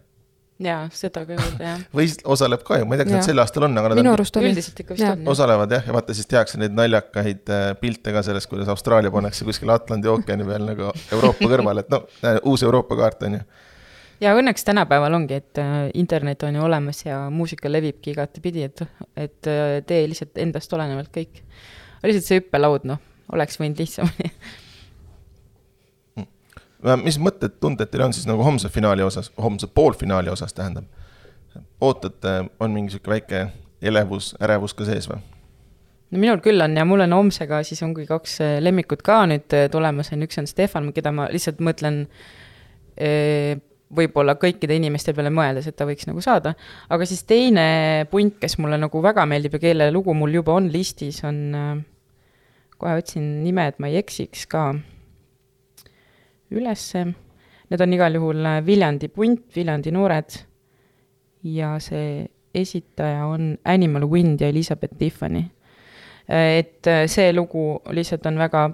jaa, 0.66 0.82
seda 0.94 1.24
ka 1.26 1.36
juurde, 1.36 1.64
jah. 1.66 1.80
või 1.96 2.06
osaleb 2.34 2.62
ka 2.66 2.78
ju, 2.80 2.86
ma 2.88 2.96
ei 2.96 3.02
tea, 3.02 3.08
kas 3.08 3.16
nad 3.18 3.28
sel 3.28 3.42
aastal 3.42 3.66
on, 3.68 3.76
aga 3.80 3.92
nad 3.92 4.00
minu 4.00 4.12
arust 4.14 4.38
on. 4.38 4.46
üldiselt 4.48 4.80
ikka 4.84 4.96
vist 4.96 5.08
on. 5.08 5.26
osalevad 5.32 5.74
jah, 5.76 5.84
ja 5.88 5.96
vaata 5.96 6.16
siis 6.16 6.30
tehakse 6.30 6.60
neid 6.60 6.76
naljakaid 6.76 7.52
äh, 7.52 7.66
pilte 7.80 8.14
ka 8.14 8.24
sellest, 8.26 8.50
kuidas 8.50 8.70
Austraalia 8.72 9.12
pannakse 9.14 9.46
kuskil 9.48 9.72
Atlandi 9.74 10.10
ookeani 10.12 10.46
peal 10.48 10.66
nagu 10.68 10.88
Euroopa 11.12 11.50
kõrval, 11.54 11.82
et 11.82 11.92
noh, 11.92 12.08
uus 12.48 12.64
Euroopa 12.66 12.98
kaart 12.98 13.28
on 13.28 13.38
ju 13.38 13.44
ja 14.22 14.34
õnneks 14.38 14.66
tänapäeval 14.68 15.18
ongi, 15.18 15.40
et 15.42 15.62
äh, 15.62 15.78
internet 15.98 16.44
on 16.48 16.58
ju 16.58 16.66
olemas 16.66 17.04
ja 17.06 17.24
muusika 17.30 17.72
levibki 17.72 18.14
igatepidi, 18.14 18.68
et, 18.68 18.84
et 19.18 19.52
tee 19.86 20.04
lihtsalt 20.10 20.38
endast 20.42 20.72
olenevalt 20.72 21.10
kõik. 21.14 21.42
lihtsalt 22.02 22.28
see 22.28 22.42
hüppelaud, 22.42 22.86
noh, 22.88 23.02
oleks 23.32 23.58
võinud 23.60 23.82
lihtsamini 23.82 24.30
mis 27.02 27.18
mõtted, 27.22 27.58
tunded 27.62 27.90
teil 27.90 28.06
on 28.06 28.14
siis 28.16 28.26
nagu 28.28 28.42
homse 28.44 28.70
finaali 28.72 29.04
osas, 29.06 29.30
homse 29.40 29.66
poolfinaali 29.66 30.32
osas 30.32 30.54
tähendab? 30.56 30.88
ootate, 31.80 32.44
on 32.60 32.72
mingi 32.72 32.94
sihuke 32.94 33.10
väike 33.12 33.40
elevus, 33.82 34.32
ärevus 34.40 34.74
ka 34.74 34.86
sees 34.88 35.08
või? 35.10 35.18
no 36.12 36.20
minul 36.20 36.40
küll 36.44 36.64
on 36.64 36.76
ja 36.76 36.86
mul 36.88 37.04
on 37.04 37.16
homsega 37.16 37.62
siis 37.66 37.82
ongi 37.84 38.06
kaks 38.08 38.38
äh, 38.44 38.54
lemmikut 38.64 39.02
ka 39.04 39.22
nüüd 39.28 39.56
äh, 39.56 39.68
tulemas, 39.72 40.12
on 40.14 40.24
üks 40.26 40.40
on 40.40 40.48
Stefan, 40.48 40.92
keda 40.96 41.12
ma 41.14 41.28
lihtsalt 41.32 41.60
mõtlen 41.64 42.04
äh, 42.96 43.60
võib-olla 43.92 44.38
kõikide 44.40 44.76
inimeste 44.78 45.12
peale 45.16 45.32
mõeldes, 45.34 45.68
et 45.68 45.76
ta 45.76 45.84
võiks 45.88 46.08
nagu 46.08 46.22
saada, 46.24 46.54
aga 46.88 47.08
siis 47.08 47.26
teine 47.28 48.06
punt, 48.10 48.38
kes 48.40 48.56
mulle 48.62 48.78
nagu 48.80 49.02
väga 49.04 49.26
meeldib 49.28 49.58
ja 49.58 49.66
kelle 49.66 49.90
lugu 49.92 50.14
mul 50.16 50.32
juba 50.38 50.54
on 50.56 50.70
listis, 50.72 51.18
on, 51.28 51.42
kohe 52.80 52.94
otsin 53.02 53.26
nime, 53.44 53.66
et 53.68 53.76
ma 53.82 53.92
ei 53.92 53.98
eksiks 54.00 54.46
ka 54.48 54.70
ülesse. 56.52 57.06
Need 57.70 57.80
on 57.80 57.96
igal 57.96 58.18
juhul 58.18 58.44
äh, 58.46 58.60
Viljandi 58.66 59.08
punt, 59.08 59.46
Viljandi 59.56 59.92
noored 59.94 60.38
ja 61.48 61.74
see 61.80 62.26
esitaja 62.54 63.26
on 63.26 63.56
Animal 63.64 64.04
Wind 64.10 64.40
ja 64.40 64.48
Elizabeth 64.52 64.98
Tiffany. 64.98 65.44
Äh, 66.28 66.58
et 66.58 66.86
äh, 66.86 67.06
see 67.06 67.32
lugu 67.32 67.80
lihtsalt 67.90 68.26
on 68.26 68.38
väga 68.38 68.70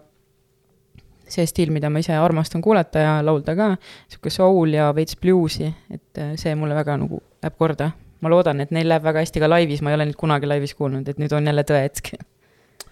see 1.28 1.46
stiil, 1.46 1.70
mida 1.72 1.90
ma 1.92 2.00
ise 2.00 2.16
armastan 2.16 2.62
kuulata 2.64 3.02
ja 3.04 3.16
laulda 3.24 3.54
ka, 3.56 3.68
niisugune 3.76 4.32
soul 4.32 4.74
ja 4.74 4.88
veits 4.96 5.16
bluusi, 5.20 5.68
et 5.92 6.20
see 6.40 6.54
mulle 6.56 6.76
väga 6.76 6.96
nagu 7.04 7.20
läheb 7.42 7.58
korda. 7.58 7.90
ma 8.20 8.30
loodan, 8.32 8.58
et 8.60 8.72
neil 8.74 8.88
läheb 8.90 9.04
väga 9.04 9.22
hästi 9.22 9.38
ka 9.38 9.46
laivis, 9.46 9.82
ma 9.82 9.92
ei 9.92 9.94
ole 9.94 10.08
neid 10.08 10.16
kunagi 10.18 10.48
laivis 10.50 10.72
kuulnud, 10.74 11.06
et 11.06 11.20
nüüd 11.22 11.32
on 11.36 11.46
jälle 11.46 11.62
tõehetk. 11.62 12.16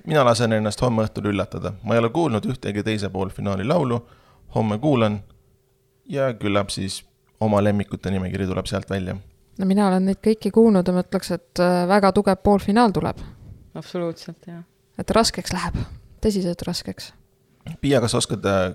mina 0.07 0.25
lasen 0.25 0.53
ennast 0.53 0.83
homme 0.85 1.03
õhtul 1.03 1.33
üllatada, 1.33 1.73
ma 1.83 1.97
ei 1.97 1.99
ole 2.05 2.13
kuulnud 2.15 2.47
ühtegi 2.47 2.85
teise 2.85 3.11
poolfinaali 3.11 3.65
laulu 3.65 4.05
homme 4.55 4.79
kuulan 4.79 5.21
ja 6.09 6.33
küllap 6.35 6.71
siis 6.71 7.03
oma 7.41 7.63
lemmikute 7.65 8.11
nimekiri 8.11 8.47
tuleb 8.47 8.67
sealt 8.67 8.91
välja. 8.91 9.17
no 9.59 9.67
mina 9.67 9.89
olen 9.89 10.07
neid 10.11 10.21
kõiki 10.25 10.53
kuulnud 10.55 10.87
ja 10.87 10.95
ma 10.95 11.05
ütleks, 11.05 11.33
et 11.35 11.63
äh, 11.63 11.85
väga 11.89 12.13
tugev 12.13 12.41
poolfinaal 12.45 12.95
tuleb. 12.95 13.21
absoluutselt, 13.75 14.47
jah. 14.47 14.65
et 14.99 15.11
raskeks 15.11 15.53
läheb, 15.53 15.79
tõsiselt 16.25 16.63
raskeks. 16.67 17.13
Piia, 17.81 18.01
kas 18.01 18.15
oskad 18.15 18.45
äh, 18.47 18.75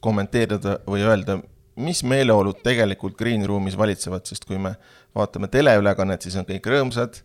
kommenteerida 0.00 0.78
või 0.86 1.02
öelda, 1.04 1.40
mis 1.76 2.02
meeleolud 2.04 2.62
tegelikult 2.64 3.16
green 3.18 3.44
room'is 3.46 3.76
valitsevad, 3.76 4.24
sest 4.26 4.44
kui 4.48 4.58
me 4.58 4.76
vaatame 5.16 5.48
teleülekannet, 5.52 6.22
siis 6.22 6.36
on 6.40 6.46
kõik 6.48 6.68
rõõmsad 6.72 7.20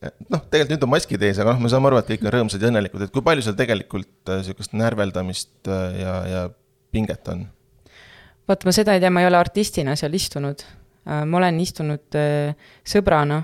noh, 0.00 0.42
tegelikult 0.48 0.74
nüüd 0.74 0.88
on 0.88 0.92
maskid 0.96 1.22
ees, 1.28 1.38
aga 1.42 1.54
noh, 1.54 1.62
me 1.62 1.70
saame 1.72 1.90
aru, 1.90 2.00
et 2.00 2.10
kõik 2.14 2.26
on 2.26 2.36
rõõmsad 2.36 2.62
ja 2.62 2.72
õnnelikud, 2.72 3.06
et 3.06 3.14
kui 3.14 3.24
palju 3.24 3.46
seal 3.46 3.56
tegelikult 3.58 4.34
äh, 4.34 4.68
närveldamist 4.72 5.70
ja, 5.70 6.18
ja 6.28 6.44
pinget 6.90 7.28
on? 7.32 7.48
vot 8.50 8.66
ma 8.66 8.74
seda 8.74 8.96
ei 8.96 9.02
tea, 9.02 9.10
ma 9.14 9.22
ei 9.22 9.28
ole 9.30 9.38
artistina 9.38 9.96
seal 9.98 10.14
istunud. 10.18 10.64
Äh, 11.06 11.24
ma 11.24 11.40
olen 11.40 11.60
istunud 11.62 12.18
äh, 12.18 12.52
sõbrana, 12.86 13.40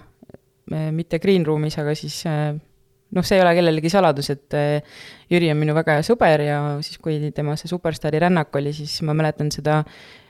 äh, 0.72 0.88
mitte 0.94 1.20
green 1.22 1.46
room'is, 1.46 1.78
aga 1.80 1.94
siis 1.98 2.22
noh, 2.26 3.24
see 3.24 3.38
ei 3.38 3.44
ole 3.44 3.54
kellelegi 3.56 3.90
saladus, 3.92 4.32
et 4.34 4.56
Jüri 5.30 5.50
on 5.52 5.60
minu 5.60 5.76
väga 5.76 5.96
hea 5.96 6.06
sõber 6.06 6.42
ja 6.48 6.60
siis, 6.84 6.98
kui 7.02 7.20
tema 7.34 7.54
see 7.58 7.70
superstaari 7.70 8.20
rännak 8.26 8.54
oli, 8.58 8.74
siis 8.76 8.98
ma 9.06 9.14
mäletan 9.16 9.52
seda, 9.54 9.78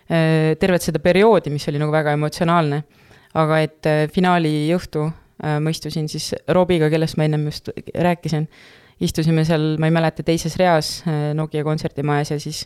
tervet 0.06 0.84
seda 0.84 1.00
perioodi, 1.02 1.50
mis 1.50 1.64
oli 1.72 1.80
nagu 1.82 1.90
väga 1.94 2.12
emotsionaalne. 2.14 2.82
aga 3.36 3.56
et 3.60 3.88
finaali 4.12 4.68
õhtu 4.76 5.08
ma 5.42 5.70
istusin 5.70 6.08
siis 6.08 6.30
Robiga, 6.48 6.90
kellest 6.92 7.18
ma 7.20 7.26
ennem 7.28 7.48
just 7.50 7.68
rääkisin, 7.94 8.46
istusime 9.04 9.44
seal, 9.44 9.74
ma 9.80 9.90
ei 9.90 9.94
mäleta, 9.94 10.24
teises 10.24 10.56
reas 10.56 11.02
Nokia 11.36 11.64
kontserdimajas 11.64 12.30
ja 12.32 12.40
siis 12.40 12.62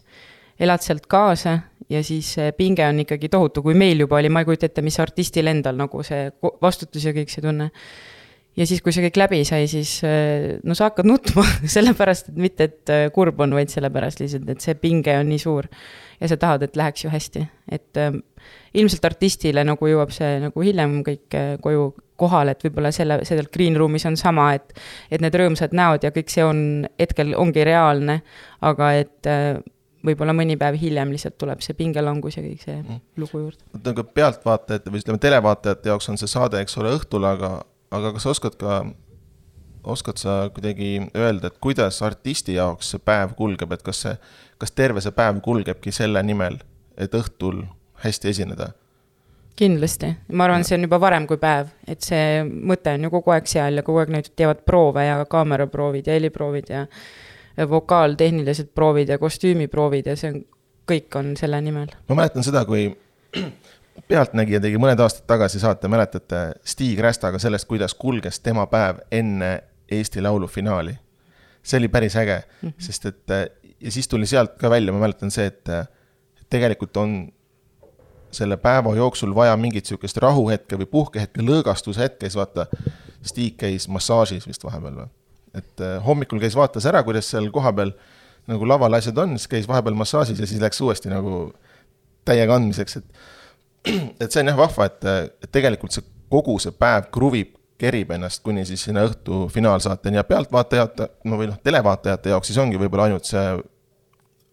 elad 0.61 0.85
sealt 0.85 1.09
kaasa 1.11 1.59
ja 1.91 2.03
siis 2.05 2.37
pinge 2.57 2.87
on 2.87 3.01
ikkagi 3.03 3.29
tohutu, 3.33 3.63
kui 3.63 3.75
meil 3.75 4.05
juba 4.05 4.21
oli, 4.21 4.29
ma 4.29 4.45
ei 4.45 4.49
kujuta 4.49 4.69
ette, 4.69 4.85
mis 4.87 5.01
artistil 5.03 5.51
endal 5.51 5.79
nagu 5.81 6.03
see 6.07 6.29
vastutus 6.63 7.09
ja 7.09 7.15
kõik 7.17 7.33
see 7.33 7.43
tunne. 7.45 7.71
Ja 8.59 8.67
siis, 8.67 8.83
kui 8.83 8.93
see 8.95 9.05
kõik 9.07 9.21
läbi 9.21 9.41
sai, 9.49 9.69
siis 9.71 9.99
no 10.67 10.77
sa 10.77 10.91
hakkad 10.91 11.09
nutma 11.09 11.45
sellepärast, 11.77 12.33
et 12.33 12.41
mitte, 12.41 12.71
et 12.71 12.95
kurb 13.15 13.41
on, 13.45 13.55
vaid 13.57 13.73
sellepärast 13.73 14.23
lihtsalt, 14.23 14.49
et 14.51 14.65
see 14.65 14.79
pinge 14.81 15.15
on 15.19 15.31
nii 15.31 15.43
suur. 15.43 15.69
ja 16.21 16.29
sa 16.29 16.37
tahad, 16.37 16.63
et 16.67 16.77
läheks 16.77 17.05
ju 17.05 17.11
hästi, 17.11 17.47
et 17.73 17.97
äh, 17.97 18.13
ilmselt 18.77 19.05
artistile 19.09 19.65
nagu 19.65 19.89
jõuab 19.89 20.13
see 20.15 20.39
nagu 20.43 20.65
hiljem 20.65 21.01
kõik 21.07 21.37
äh, 21.39 21.55
koju 21.63 21.91
kohale, 22.21 22.53
et 22.53 22.65
võib-olla 22.67 22.91
selle, 22.93 23.21
sellel 23.25 23.49
green 23.53 23.79
room'is 23.81 24.05
on 24.11 24.19
sama, 24.21 24.51
et 24.59 24.75
et 25.11 25.23
need 25.25 25.37
rõõmsad 25.41 25.75
näod 25.77 26.05
ja 26.05 26.13
kõik 26.15 26.33
see 26.33 26.45
on, 26.45 26.63
hetkel 27.01 27.33
ongi 27.39 27.65
reaalne, 27.65 28.21
aga 28.67 28.93
et 29.01 29.31
äh, 29.31 29.61
võib-olla 30.07 30.35
mõni 30.37 30.57
päev 30.61 30.79
hiljem 30.81 31.13
lihtsalt 31.15 31.37
tuleb 31.41 31.65
see 31.65 31.77
pingelangus 31.77 32.39
ja 32.39 32.45
kõik 32.45 32.63
see 32.65 32.77
mm. 32.77 33.01
lugu 33.21 33.45
juurde. 33.45 33.65
nagu 33.85 34.05
pealtvaatajate 34.17 34.93
või 34.93 35.03
ütleme, 35.03 35.23
televaatajate 35.23 35.93
jaoks 35.93 36.13
on 36.13 36.21
see 36.21 36.31
saade, 36.31 36.61
eks 36.61 36.79
ole, 36.81 36.95
õhtul, 36.99 37.27
aga, 37.29 37.59
aga 37.91 38.13
kas 38.15 38.27
sa 38.27 38.35
oskad 38.35 38.57
ka, 38.61 38.81
oskad 39.85 40.21
sa 40.21 40.37
kuidagi 40.55 41.11
öelda, 41.17 41.51
et 41.51 41.59
kuidas 41.63 42.03
artisti 42.07 42.55
jaoks 42.59 42.95
see 42.95 43.03
päev 43.05 43.35
kulgeb, 43.39 43.73
et 43.73 43.83
kas 43.87 44.05
see, 44.05 44.17
kas 44.59 44.75
terve 44.77 45.03
see 45.05 45.15
päev 45.17 45.41
kulgebki 45.45 45.93
selle 45.95 46.23
nimel, 46.27 46.61
et 46.97 47.15
õhtul 47.17 47.65
hästi 48.05 48.35
esineda? 48.35 48.73
kindlasti, 49.61 50.09
ma 50.33 50.47
arvan, 50.47 50.63
see 50.65 50.79
on 50.79 50.87
juba 50.87 50.97
varem 51.03 51.27
kui 51.29 51.37
päev, 51.41 51.69
et 51.91 52.01
see 52.05 52.41
mõte 52.47 52.95
on 52.97 53.03
ju 53.05 53.11
kogu 53.13 53.35
aeg 53.35 53.51
seal 53.51 53.77
ja 53.77 53.83
kogu 53.85 54.01
aeg 54.01 54.13
nad 54.15 54.31
teevad 54.39 54.63
proove 54.65 55.05
ja 55.05 55.19
kaameraproovid 55.29 56.09
ja 56.09 56.15
heliproovid 56.17 56.71
ja 56.73 56.87
vokaaltehnilised 57.69 58.71
proovid 58.75 59.13
ja 59.13 59.19
kostüümiproovid 59.21 60.09
ja 60.09 60.17
see 60.17 60.33
on, 60.33 60.39
kõik 60.89 61.19
on 61.21 61.35
selle 61.37 61.61
nimel. 61.67 61.93
ma 62.09 62.17
mäletan 62.23 62.47
seda, 62.47 62.65
kui 62.65 62.87
Pealtnägija 64.09 64.61
tegi 64.61 64.79
mõned 64.81 65.01
aastad 65.01 65.27
tagasi 65.31 65.61
saate, 65.63 65.89
mäletate, 65.89 66.43
Stig 66.65 67.01
Rästaga 67.01 67.39
sellest, 67.39 67.69
kuidas 67.69 67.95
kulges 67.95 68.41
tema 68.41 68.67
päev 68.71 69.03
enne 69.13 69.53
Eesti 69.91 70.23
Laulu 70.23 70.47
finaali. 70.47 70.99
see 71.63 71.79
oli 71.79 71.89
päris 71.89 72.17
äge 72.17 72.43
mm, 72.63 72.69
-hmm. 72.69 72.75
sest 72.79 73.07
et 73.07 73.29
ja 73.81 73.91
siis 73.91 74.09
tuli 74.09 74.27
sealt 74.27 74.57
ka 74.59 74.71
välja, 74.71 74.93
ma 74.93 74.99
mäletan 74.99 75.31
see, 75.31 75.47
et 75.47 75.69
tegelikult 76.51 76.97
on 76.97 77.33
selle 78.31 78.57
päeva 78.57 78.95
jooksul 78.97 79.35
vaja 79.35 79.57
mingit 79.57 79.87
sihukest 79.87 80.17
rahuhetke 80.17 80.79
või 80.79 80.87
puhkehetke, 80.87 81.43
lõõgastushetke, 81.43 82.29
siis 82.29 82.37
vaata, 82.37 82.67
Stig 83.23 83.57
käis 83.61 83.89
massaažis 83.89 84.47
vist 84.49 84.65
vahepeal 84.65 84.95
või 84.95 85.09
et 85.55 85.83
äh, 85.83 85.99
hommikul 86.07 86.41
käis, 86.41 86.55
vaatas 86.57 86.87
ära, 86.87 87.03
kuidas 87.03 87.27
seal 87.31 87.51
kohapeal 87.51 87.93
nagu 88.51 88.67
laval 88.69 88.95
asjad 88.99 89.19
on, 89.19 89.35
siis 89.39 89.51
käis 89.51 89.69
vahepeal 89.69 89.99
massaažis 89.99 90.39
ja 90.41 90.47
siis 90.47 90.63
läks 90.63 90.81
uuesti 90.81 91.11
nagu 91.11 91.51
täiega 92.25 92.55
andmiseks, 92.55 93.01
et 93.01 93.23
et 94.21 94.29
see 94.29 94.43
on 94.43 94.51
jah 94.53 94.59
vahva, 94.59 94.89
et, 94.91 95.09
et 95.45 95.53
tegelikult 95.53 95.95
see 95.95 96.05
kogu 96.31 96.57
see 96.63 96.75
päev 96.77 97.09
kruvib, 97.15 97.55
kerib 97.81 98.13
ennast 98.13 98.43
kuni 98.45 98.67
siis 98.69 98.83
sinna 98.85 99.07
õhtu 99.09 99.47
finaalsaateni 99.53 100.21
ja 100.21 100.25
pealtvaatajate, 100.29 101.07
no 101.25 101.39
või 101.41 101.49
noh, 101.49 101.61
televaatajate 101.65 102.35
jaoks 102.35 102.51
siis 102.51 102.61
ongi 102.61 102.81
võib-olla 102.81 103.09
ainult 103.09 103.29
see, 103.29 103.45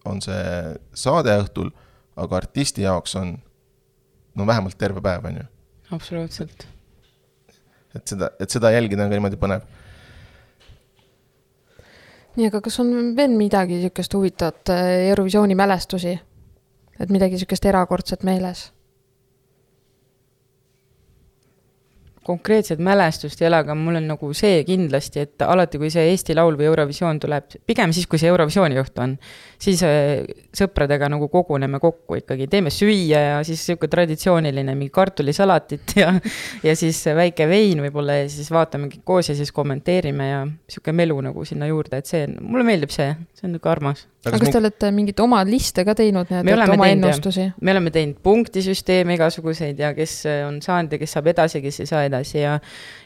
on 0.08 0.22
see 0.24 0.72
saade 0.96 1.34
õhtul, 1.42 1.68
aga 2.18 2.40
artisti 2.40 2.86
jaoks 2.86 3.18
on 3.20 3.34
no 4.38 4.46
vähemalt 4.48 4.78
terve 4.80 5.02
päev, 5.04 5.28
on 5.28 5.42
ju. 5.42 5.44
absoluutselt. 5.96 6.64
et 7.96 8.14
seda, 8.14 8.32
et 8.40 8.50
seda 8.50 8.72
jälgida 8.72 9.04
on 9.04 9.12
ka 9.12 9.20
niimoodi 9.20 9.40
põnev 9.40 9.68
nii, 12.38 12.48
aga 12.48 12.62
kas 12.64 12.80
on 12.80 13.12
veel 13.18 13.36
midagi 13.36 13.76
niisugust 13.76 14.16
huvitavat, 14.16 14.72
Eurovisiooni 15.12 15.58
mälestusi? 15.58 16.16
et 16.98 17.12
midagi 17.12 17.36
niisugust 17.36 17.68
erakordset 17.68 18.24
meeles 18.24 18.70
konkreetset 22.28 22.80
mälestust 22.84 23.40
ei 23.42 23.48
ole, 23.48 23.62
aga 23.62 23.74
mul 23.78 23.98
on 24.00 24.08
nagu 24.12 24.30
see 24.36 24.60
kindlasti, 24.68 25.24
et 25.24 25.44
alati, 25.46 25.80
kui 25.80 25.90
see 25.92 26.04
Eesti 26.12 26.36
Laul 26.36 26.58
või 26.58 26.68
Eurovisioon 26.68 27.20
tuleb, 27.22 27.56
pigem 27.68 27.94
siis, 27.96 28.08
kui 28.10 28.20
see 28.20 28.28
Eurovisiooni 28.30 28.78
õhtu 28.82 29.04
on, 29.04 29.14
siis 29.60 29.82
äh, 29.86 30.26
sõpradega 30.56 31.08
nagu 31.12 31.30
koguneme 31.32 31.80
kokku 31.82 32.20
ikkagi, 32.20 32.48
teeme 32.52 32.72
süüa 32.74 33.22
ja 33.24 33.38
siis 33.46 33.64
niisugune 33.64 33.92
traditsiooniline 33.94 34.76
mingi 34.78 34.92
kartulisalatit 34.94 35.96
ja 36.02 36.12
ja 36.66 36.76
siis 36.78 37.00
väike 37.16 37.48
vein 37.48 37.82
võib-olla 37.86 38.20
ja 38.22 38.28
siis 38.32 38.50
vaatame 38.52 38.90
kõik 38.92 39.04
koos 39.08 39.32
ja 39.32 39.36
siis 39.38 39.52
kommenteerime 39.54 40.28
ja 40.28 40.44
niisugune 40.46 40.98
melu 41.02 41.20
nagu 41.30 41.48
sinna 41.48 41.70
juurde, 41.70 42.02
et 42.02 42.10
see, 42.10 42.26
mulle 42.40 42.66
meeldib 42.68 42.92
see, 42.94 43.10
see 43.34 43.48
on 43.48 43.56
niisugune 43.56 43.76
armas 43.76 44.06
aga 44.26 44.40
kas 44.42 44.50
te 44.50 44.58
olete 44.58 44.90
mingeid 44.94 45.20
oma 45.22 45.42
liste 45.46 45.84
ka 45.86 45.94
teinud, 45.98 46.30
nii 46.32 46.54
et 46.54 46.72
oma 46.74 46.88
ennustusi? 46.90 47.46
me 47.60 47.74
oleme 47.74 47.92
teinud 47.94 48.18
punktisüsteeme 48.24 49.14
igasuguseid 49.18 49.78
ja 49.78 49.92
kes 49.96 50.16
on 50.46 50.58
saanud 50.64 50.96
ja 50.96 51.02
kes 51.02 51.14
saab 51.16 51.30
edasi, 51.34 51.62
kes 51.64 51.84
ei 51.84 51.90
saa 51.90 52.02
edasi 52.08 52.40
ja 52.42 52.58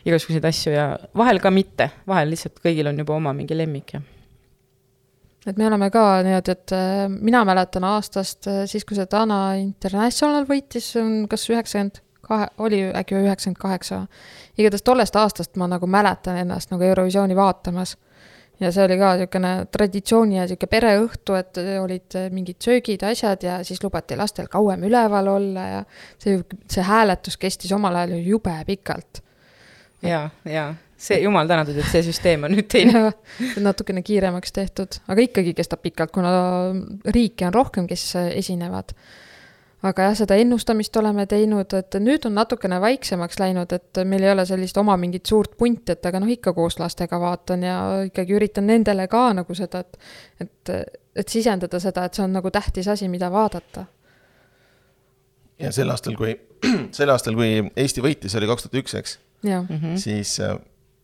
igasuguseid 0.09 0.48
asju 0.48 0.75
ja 0.75 0.88
vahel 1.18 1.42
ka 1.42 1.53
mitte, 1.55 1.90
vahel 2.09 2.33
lihtsalt 2.33 2.62
kõigil 2.64 2.88
on 2.90 3.05
juba 3.05 3.16
oma 3.18 3.35
mingi 3.37 3.59
lemmik 3.59 3.96
ja 3.98 4.03
et 5.46 5.59
me 5.59 5.66
oleme 5.66 5.90
ka 5.90 6.05
niimoodi, 6.22 6.55
et 6.55 6.72
äh, 6.77 7.09
mina 7.11 7.42
mäletan 7.44 7.85
aastast 7.85 8.46
äh, 8.46 8.62
siis, 8.70 8.87
kui 8.87 8.96
see 8.98 9.09
Dana 9.11 9.57
International 9.59 10.46
võitis, 10.48 10.92
kas 11.31 11.48
üheksakümmend 11.51 12.01
kahe, 12.22 12.46
oli 12.62 12.85
äkki 12.94 13.18
üheksakümmend 13.18 13.61
kaheksa. 13.61 14.07
igatahes 14.59 14.87
tollest 14.87 15.16
aastast 15.16 15.57
ma 15.57 15.66
nagu 15.70 15.87
mäletan 15.87 16.38
ennast 16.44 16.70
nagu 16.70 16.87
Eurovisiooni 16.87 17.37
vaatamas 17.37 17.96
ja 18.62 18.70
see 18.75 18.85
oli 18.87 18.98
ka 19.01 19.12
niisugune 19.18 19.53
traditsiooni 19.75 20.38
ja 20.38 20.46
niisugune 20.46 20.70
pereõhtu, 20.75 21.37
et 21.38 21.61
olid 21.81 22.18
mingid 22.35 22.61
söögid, 22.62 23.05
asjad 23.09 23.44
ja 23.46 23.59
siis 23.66 23.83
lubati 23.85 24.16
lastel 24.18 24.48
kauem 24.53 24.87
üleval 24.88 25.29
olla 25.35 25.66
ja 25.68 25.83
see, 26.22 26.38
see 26.70 26.87
hääletus 26.87 27.38
kestis 27.40 27.72
omal 27.75 28.01
ajal 28.01 28.16
ju 28.16 28.37
jube 28.37 28.57
pikalt. 28.68 29.22
ja, 30.03 30.29
ja 30.44 30.72
see, 31.03 31.18
jumal 31.25 31.51
tänatud, 31.51 31.79
et 31.79 31.90
see 31.90 32.05
süsteem 32.07 32.46
on 32.46 32.55
nüüd 32.57 32.68
teine. 32.70 33.11
natukene 33.66 34.05
kiiremaks 34.07 34.55
tehtud, 34.55 35.01
aga 35.11 35.27
ikkagi 35.27 35.55
kestab 35.59 35.83
pikalt, 35.83 36.14
kuna 36.14 36.33
riike 37.14 37.48
on 37.48 37.55
rohkem, 37.55 37.90
kes 37.90 38.12
esinevad 38.31 38.94
aga 39.83 40.07
jah, 40.09 40.16
seda 40.23 40.37
ennustamist 40.38 40.97
oleme 41.01 41.25
teinud, 41.31 41.75
et 41.75 41.97
nüüd 42.03 42.27
on 42.29 42.37
natukene 42.38 42.79
vaiksemaks 42.83 43.40
läinud, 43.42 43.73
et 43.75 44.03
meil 44.09 44.27
ei 44.27 44.33
ole 44.33 44.45
sellist 44.47 44.79
oma 44.79 44.97
mingit 45.01 45.27
suurt 45.27 45.57
punti, 45.59 45.97
et 45.97 46.07
aga 46.07 46.21
noh, 46.23 46.31
ikka 46.31 46.55
koos 46.57 46.79
lastega 46.79 47.18
vaatan 47.21 47.66
ja 47.66 47.79
ikkagi 48.07 48.37
üritan 48.38 48.68
nendele 48.71 49.09
ka 49.11 49.29
nagu 49.40 49.59
seda, 49.59 49.83
et 49.83 49.99
et, 50.42 50.73
et 51.16 51.29
sisendada 51.35 51.81
seda, 51.83 52.07
et 52.07 52.18
see 52.18 52.25
on 52.25 52.35
nagu 52.38 52.51
tähtis 52.55 52.88
asi, 52.88 53.09
mida 53.11 53.31
vaadata. 53.33 53.87
ja 55.59 55.73
sel 55.75 55.90
aastal, 55.90 56.16
kui, 56.18 56.37
sel 56.99 57.11
aastal, 57.11 57.38
kui 57.38 57.59
Eesti 57.77 58.05
võitis, 58.05 58.37
oli 58.38 58.51
kaks 58.51 58.68
tuhat 58.68 58.83
üks, 58.85 58.99
eks? 58.99 59.18
Mm 59.42 59.66
-hmm. 59.66 59.97
siis 59.99 60.38
äh, 60.40 60.55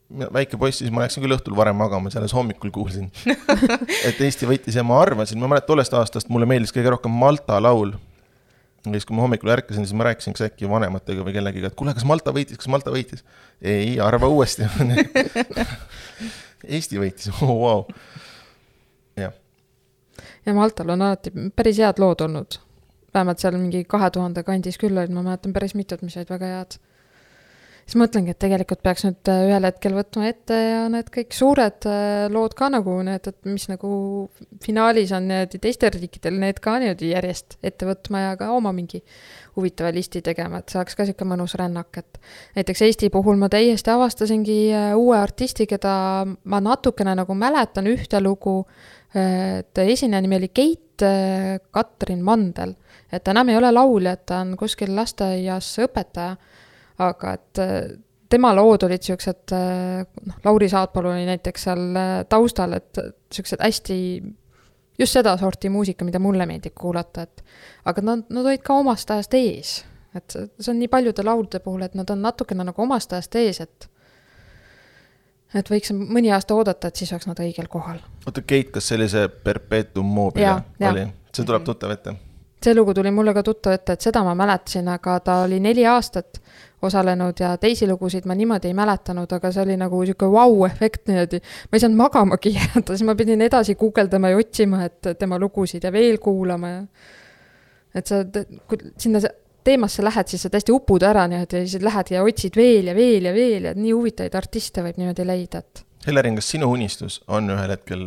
väike 0.08 0.56
poiss, 0.56 0.78
siis 0.78 0.90
ma 0.94 1.02
läksin 1.02 1.24
küll 1.24 1.34
õhtul 1.34 1.56
varem 1.56 1.76
magama, 1.76 2.10
siis 2.10 2.20
alles 2.20 2.34
hommikul 2.34 2.70
kuulsin 2.70 3.10
et 4.08 4.20
Eesti 4.20 4.46
võitis 4.46 4.78
ja 4.78 4.84
ma 4.86 5.00
arvasin, 5.02 5.40
ma 5.42 5.50
mäletan 5.50 5.66
tollest 5.66 5.94
aastast 5.94 6.28
mulle 6.28 6.46
meeldis 6.46 6.72
kõige 6.72 6.94
rohkem 6.94 7.10
Malta 7.10 7.58
laul 7.62 7.96
ja 8.86 8.94
siis, 8.94 9.06
kui 9.08 9.16
ma 9.16 9.24
hommikul 9.24 9.50
ärkasin, 9.52 9.86
siis 9.86 9.96
ma 9.96 10.06
rääkisin 10.08 10.36
kas 10.36 10.46
äkki 10.48 10.68
vanematega 10.70 11.24
või 11.26 11.34
kellegiga, 11.36 11.70
et 11.70 11.76
kuule, 11.78 11.94
kas 11.96 12.06
Malta 12.08 12.34
võitis, 12.34 12.58
kas 12.60 12.70
Malta 12.70 12.92
võitis? 12.94 13.24
ei, 13.62 13.96
arva 14.02 14.30
uuesti 14.30 14.68
Eesti 16.76 17.00
võitis 17.00 17.30
oh,, 17.32 17.54
vau. 17.62 17.80
jah. 19.18 19.34
ja 20.46 20.54
Maltal 20.54 20.94
on 20.94 21.06
alati 21.08 21.34
päris 21.56 21.80
head 21.82 22.02
lood 22.02 22.22
olnud. 22.26 22.60
vähemalt 23.14 23.42
seal 23.42 23.58
mingi 23.58 23.84
kahe 23.84 24.10
tuhande 24.14 24.44
kandis 24.46 24.78
küll 24.78 24.98
olid, 24.98 25.14
ma 25.14 25.26
mäletan 25.26 25.56
päris 25.56 25.74
mitut, 25.78 26.02
mis 26.02 26.16
olid 26.16 26.30
väga 26.34 26.54
head 26.54 26.78
siis 27.88 27.96
mõtlengi, 27.96 28.34
et 28.34 28.40
tegelikult 28.42 28.82
peaks 28.84 29.06
nüüd 29.06 29.30
äh, 29.32 29.46
ühel 29.48 29.64
hetkel 29.64 29.94
võtma 29.96 30.26
ette 30.28 30.56
ja 30.56 30.80
need 30.92 31.08
kõik 31.12 31.32
suured 31.32 31.86
äh, 31.88 32.26
lood 32.32 32.52
ka 32.58 32.68
nagu 32.72 32.98
need, 33.06 33.24
et 33.30 33.48
mis 33.48 33.64
nagu 33.70 33.90
finaalis 34.64 35.14
on 35.16 35.24
niimoodi 35.30 35.60
teistel 35.62 35.94
riikidel, 35.94 36.36
need 36.42 36.60
ka 36.64 36.76
niimoodi 36.82 37.14
järjest 37.14 37.56
ette 37.64 37.88
võtma 37.88 38.26
ja 38.26 38.34
ka 38.40 38.50
oma 38.52 38.74
mingi 38.76 39.00
huvitava 39.56 39.94
listi 39.96 40.20
tegema, 40.24 40.60
et 40.60 40.76
oleks 40.76 40.98
ka 40.98 41.06
niisugune 41.06 41.32
mõnus 41.32 41.56
rännak, 41.58 42.02
et 42.02 42.20
näiteks 42.58 42.84
Eesti 42.84 43.10
puhul 43.14 43.40
ma 43.40 43.48
täiesti 43.52 43.94
avastasingi 43.94 44.58
äh, 44.68 44.92
uue 44.98 45.16
artisti, 45.16 45.64
keda 45.70 45.94
ma 46.28 46.62
natukene 46.64 47.16
nagu 47.16 47.38
mäletan 47.38 47.88
ühte 47.88 48.20
lugu, 48.20 48.60
et 49.16 49.78
esineja 49.80 50.20
nimi 50.20 50.36
oli 50.36 50.50
Keit 50.52 51.00
Katrin 51.72 52.20
Mandel, 52.20 52.74
et 53.08 53.22
ta 53.24 53.32
enam 53.32 53.48
ei 53.48 53.56
ole 53.56 53.70
laulja, 53.72 54.12
et 54.12 54.26
ta 54.28 54.42
on 54.44 54.52
kuskil 54.60 54.92
lasteaias 54.92 55.70
õpetaja 55.86 56.34
aga 56.98 57.32
et 57.36 57.62
äh, 57.62 57.80
tema 58.30 58.52
lood 58.56 58.84
olid 58.86 59.04
siuksed, 59.04 59.54
äh, 59.56 60.04
noh, 60.26 60.40
Lauri 60.44 60.68
Saatpalu 60.68 61.12
oli 61.14 61.26
näiteks 61.28 61.68
seal 61.68 61.84
äh, 61.96 62.14
taustal, 62.28 62.76
et 62.78 63.00
siuksed 63.32 63.62
hästi, 63.64 63.98
just 64.98 65.18
sedasorti 65.18 65.70
muusika, 65.72 66.04
mida 66.04 66.20
mulle 66.22 66.46
meeldib 66.46 66.74
kuulata, 66.78 67.26
et 67.28 67.44
aga 67.88 68.04
nad, 68.04 68.26
nad 68.28 68.44
olid 68.44 68.64
ka 68.64 68.78
omast 68.82 69.10
ajast 69.14 69.38
ees. 69.38 69.76
et 70.16 70.34
see 70.34 70.72
on 70.72 70.78
nii 70.80 70.88
paljude 70.88 71.22
laulude 71.22 71.60
puhul, 71.62 71.82
et 71.84 71.94
nad 71.94 72.10
on 72.10 72.22
natukene 72.24 72.64
nagu 72.64 72.82
omast 72.82 73.12
ajast 73.12 73.36
ees, 73.38 73.60
et 73.60 73.90
et 75.56 75.70
võiks 75.70 75.92
mõni 75.96 76.32
aasta 76.32 76.56
oodata, 76.56 76.88
et 76.88 77.00
siis 77.00 77.12
oleks 77.14 77.28
nad 77.28 77.38
õigel 77.40 77.68
kohal. 77.72 78.00
oota, 78.26 78.42
Keit, 78.42 78.72
kas 78.74 78.88
see 78.88 79.28
Perpetuum 79.44 80.06
mobile 80.06 80.56
oli? 80.90 81.06
see 81.32 81.44
tuleb 81.44 81.64
tuttav 81.64 81.94
ette? 81.94 82.16
see 82.64 82.74
lugu 82.74 82.94
tuli 82.94 83.10
mulle 83.14 83.34
ka 83.34 83.42
tuttav 83.46 83.76
ette, 83.78 83.94
et 83.94 84.04
seda 84.04 84.24
ma 84.26 84.34
mäletasin, 84.34 84.88
aga 84.90 85.20
ta 85.20 85.42
oli 85.44 85.60
neli 85.62 85.86
aastat 85.86 86.40
osalenud 86.82 87.40
ja 87.40 87.56
teisi 87.58 87.88
lugusid 87.88 88.26
ma 88.26 88.34
niimoodi 88.38 88.70
ei 88.70 88.74
mäletanud, 88.76 89.32
aga 89.34 89.50
see 89.52 89.64
oli 89.64 89.76
nagu 89.80 90.00
niisugune 90.02 90.32
vau-efekt 90.32 91.10
niimoodi. 91.10 91.40
ma 91.40 91.76
ei 91.76 91.82
saanud 91.82 91.98
magamagi 91.98 92.54
jääda, 92.54 92.92
siis 92.92 93.06
ma 93.06 93.16
pidin 93.18 93.42
edasi 93.42 93.74
guugeldama 93.74 94.30
ja 94.30 94.38
otsima, 94.38 94.84
et 94.84 95.12
tema 95.18 95.38
lugusid 95.38 95.84
ja 95.84 95.92
veel 95.92 96.18
kuulama 96.22 96.70
ja 96.70 96.80
et 97.94 98.06
sa, 98.06 98.22
kui 98.68 98.78
sinna 98.98 99.22
teemasse 99.64 100.04
lähed, 100.04 100.30
siis 100.30 100.46
sa 100.46 100.52
täiesti 100.52 100.72
upud 100.72 101.02
ära 101.02 101.26
niimoodi 101.28 101.62
ja 101.62 101.66
siis 101.66 101.82
lähed 101.84 102.14
ja 102.14 102.22
otsid 102.24 102.56
veel 102.56 102.92
ja 102.92 102.94
veel 102.96 103.28
ja 103.28 103.34
veel 103.34 103.68
ja 103.70 103.74
nii 103.76 103.92
huvitavaid 103.92 104.38
artiste 104.38 104.84
võib 104.86 105.00
niimoodi 105.00 105.26
leida, 105.26 105.64
et. 105.64 105.84
Helerin, 106.06 106.38
kas 106.38 106.54
sinu 106.54 106.70
unistus 106.72 107.20
on 107.26 107.50
ühel 107.50 107.74
hetkel 107.74 108.04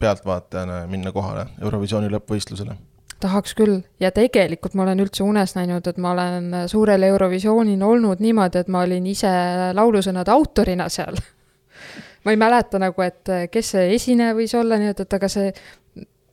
pealtvaatajana 0.00 0.86
minna 0.90 1.12
kohale 1.12 1.46
Eurovisiooni 1.60 2.08
lõppvõistlusele? 2.12 2.76
Tahaks 3.20 3.54
küll. 3.56 3.80
Ja 4.00 4.10
tegelikult 4.14 4.74
ma 4.76 4.84
olen 4.84 5.00
üldse 5.04 5.24
unes 5.24 5.54
näinud, 5.56 5.86
et 5.86 5.98
ma 6.02 6.12
olen 6.12 6.52
suurel 6.70 7.06
Eurovisioonil 7.08 7.82
olnud 7.82 8.22
niimoodi, 8.24 8.62
et 8.62 8.68
ma 8.72 8.84
olin 8.86 9.06
ise 9.10 9.32
laulusõnade 9.76 10.32
autorina 10.32 10.88
seal. 10.92 11.18
Ma 12.26 12.32
ei 12.34 12.38
mäleta 12.40 12.80
nagu, 12.82 13.02
et 13.04 13.30
kes 13.52 13.68
see 13.76 13.92
esineja 13.94 14.32
võis 14.34 14.50
olla, 14.58 14.80
nii 14.80 14.88
et, 14.90 15.00
et 15.04 15.12
aga 15.14 15.28
see 15.30 15.52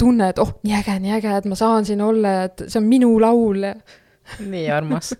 tunne, 0.01 0.31
et 0.31 0.39
oh, 0.41 0.55
nii 0.65 0.73
äge, 0.79 0.95
nii 1.03 1.11
äge, 1.19 1.35
et 1.37 1.45
ma 1.45 1.57
saan 1.59 1.85
siin 1.85 2.01
olla 2.01 2.31
ja 2.31 2.47
et 2.47 2.63
see 2.65 2.79
on 2.79 2.87
minu 2.89 3.11
laul. 3.21 3.67
Ja. 3.67 3.75
nii 4.55 4.65
armas. 4.73 5.13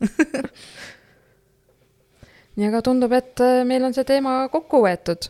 Nii, 2.53 2.67
aga 2.69 2.83
tundub, 2.85 3.09
et 3.17 3.41
meil 3.65 3.81
on 3.81 3.95
see 3.95 4.05
teema 4.05 4.43
kokku 4.53 4.83
võetud 4.83 5.25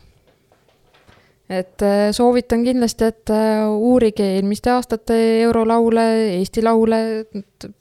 et 1.48 1.82
äh, 1.82 2.08
soovitan 2.12 2.64
kindlasti, 2.64 3.04
et 3.04 3.30
äh, 3.30 3.66
uurige 3.68 4.24
eelmiste 4.36 4.72
aastate 4.72 5.16
eurolaule, 5.42 6.04
Eesti 6.38 6.64
laule, 6.64 7.00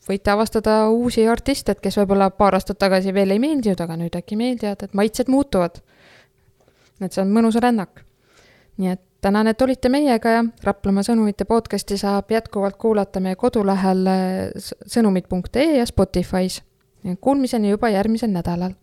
võite 0.10 0.34
avastada 0.34 0.90
uusi 0.92 1.28
artiste, 1.28 1.72
et 1.72 1.82
kes 1.84 1.98
võib-olla 2.02 2.30
paar 2.36 2.58
aastat 2.60 2.82
tagasi 2.82 3.14
veel 3.16 3.32
ei 3.32 3.40
meeldinud, 3.44 3.80
aga 3.80 3.98
nüüd 4.00 4.20
äkki 4.20 4.38
meeldivad, 4.40 4.84
et 4.84 4.94
maitsed 5.00 5.32
muutuvad. 5.32 5.80
et 7.04 7.12
see 7.12 7.24
on 7.24 7.32
mõnus 7.32 7.56
rännak. 7.60 8.04
nii 8.78 8.90
et 8.90 9.02
tänan, 9.22 9.48
et 9.48 9.62
olite 9.62 9.90
meiega 9.90 10.30
ja 10.30 10.44
Raplamaa 10.64 11.04
sõnumite 11.04 11.46
podcasti 11.46 11.98
saab 11.98 12.32
jätkuvalt 12.32 12.78
kuulata 12.78 13.20
meie 13.20 13.36
kodulehel 13.36 14.08
äh, 14.08 14.72
sõnumid.ee 14.88 15.78
ja 15.78 15.86
Spotify's. 15.88 16.62
Kuulmiseni 17.22 17.70
juba 17.70 17.90
järgmisel 17.92 18.32
nädalal 18.32 18.76